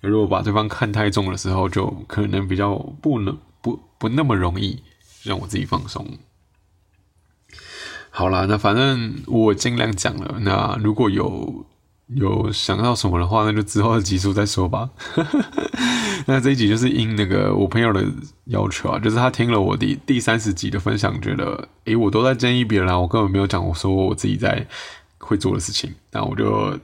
[0.00, 4.80] 如果把对方看太重的时候，就可能比较不能不不那么容易
[5.24, 6.06] 让我自己放松。
[8.10, 10.38] 好啦，那反正我尽量讲了。
[10.42, 11.66] 那如果有。
[12.16, 14.88] 有想到什么的话，那就之后的集数再说吧。
[16.26, 18.04] 那这一集就是应那个我朋友的
[18.46, 24.66] 要求啊，就是他听了我的第三十集的分享，觉得诶，我都在建议别人啊，我根本没有讲我说我自己在
[25.18, 25.92] 会做的事情。
[26.10, 26.78] 那我就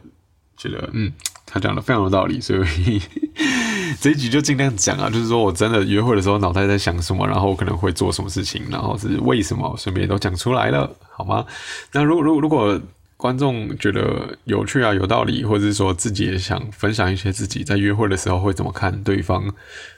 [0.56, 1.12] 觉得，嗯，
[1.44, 3.02] 他讲的非常有道理，所以
[4.00, 11.44] 这一集就尽量讲啊，就是说我真的约会的时候脑袋在想什么，然后我可能会做什么事情，然后是为什么，顺便都讲出来了，好吗？
[11.92, 12.80] 那如果如果如果。
[13.16, 19.50] 观众觉得有趣啊，有道理，或者是说自己也想分享一些自己在约会的时候会怎么看对方，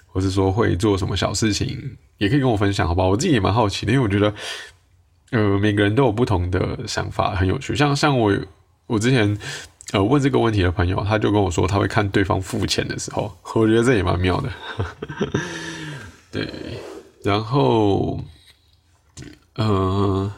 [0.06, 3.04] 或是说会做什么小事情，也可以跟我分享，好吧？
[3.04, 4.32] 我自己也蛮好奇的，因为我觉得，
[5.32, 7.74] 呃，每个人都有不同的想法，很有趣。
[7.74, 8.32] 像像我，
[8.86, 9.36] 我之前
[9.92, 14.48] 呃问这个问题的朋友，他就跟我说，他会看对方付钱的时候，我觉得这也蛮妙的。
[16.30, 16.48] 对，
[17.24, 18.20] 然后，
[19.56, 20.30] 嗯，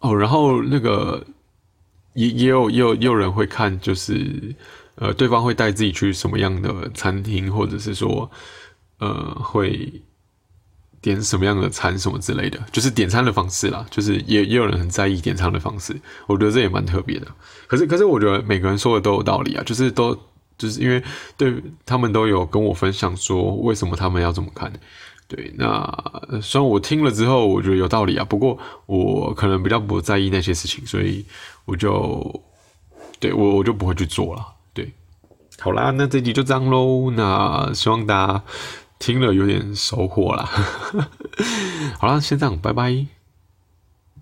[0.00, 1.24] 哦，然后那个。
[2.16, 4.54] 也也有也有也有人会看，就是
[4.96, 8.28] 呃，对方会带自己去什么样的餐厅，或者是说，
[8.98, 10.02] 呃，会
[11.02, 13.86] 点什么样的餐什么之类的，就是点餐的方式啦。
[13.90, 15.94] 就是也也有人很在意点餐的方式，
[16.26, 17.26] 我觉得这也蛮特别的。
[17.66, 20.18] 可是可是，我觉得每个人说的都有道理啊，就是都
[20.56, 21.02] 就是因为
[21.36, 24.72] 对他们都有跟我分享说，为什么他们要这么看。
[25.28, 25.84] 对，那
[26.40, 28.56] 虽然我听了之后，我觉得有道理啊，不过
[28.86, 31.26] 我可能比较不在意那些事情，所以
[31.66, 32.42] 我就
[33.20, 34.46] 对我我就不会去做了。
[34.72, 34.92] 对，
[35.60, 37.10] 好啦，那这集就这样喽。
[37.10, 38.42] 那希望大家
[38.98, 40.48] 听了有点收获啦。
[42.00, 43.15] 好啦，先这样，拜拜。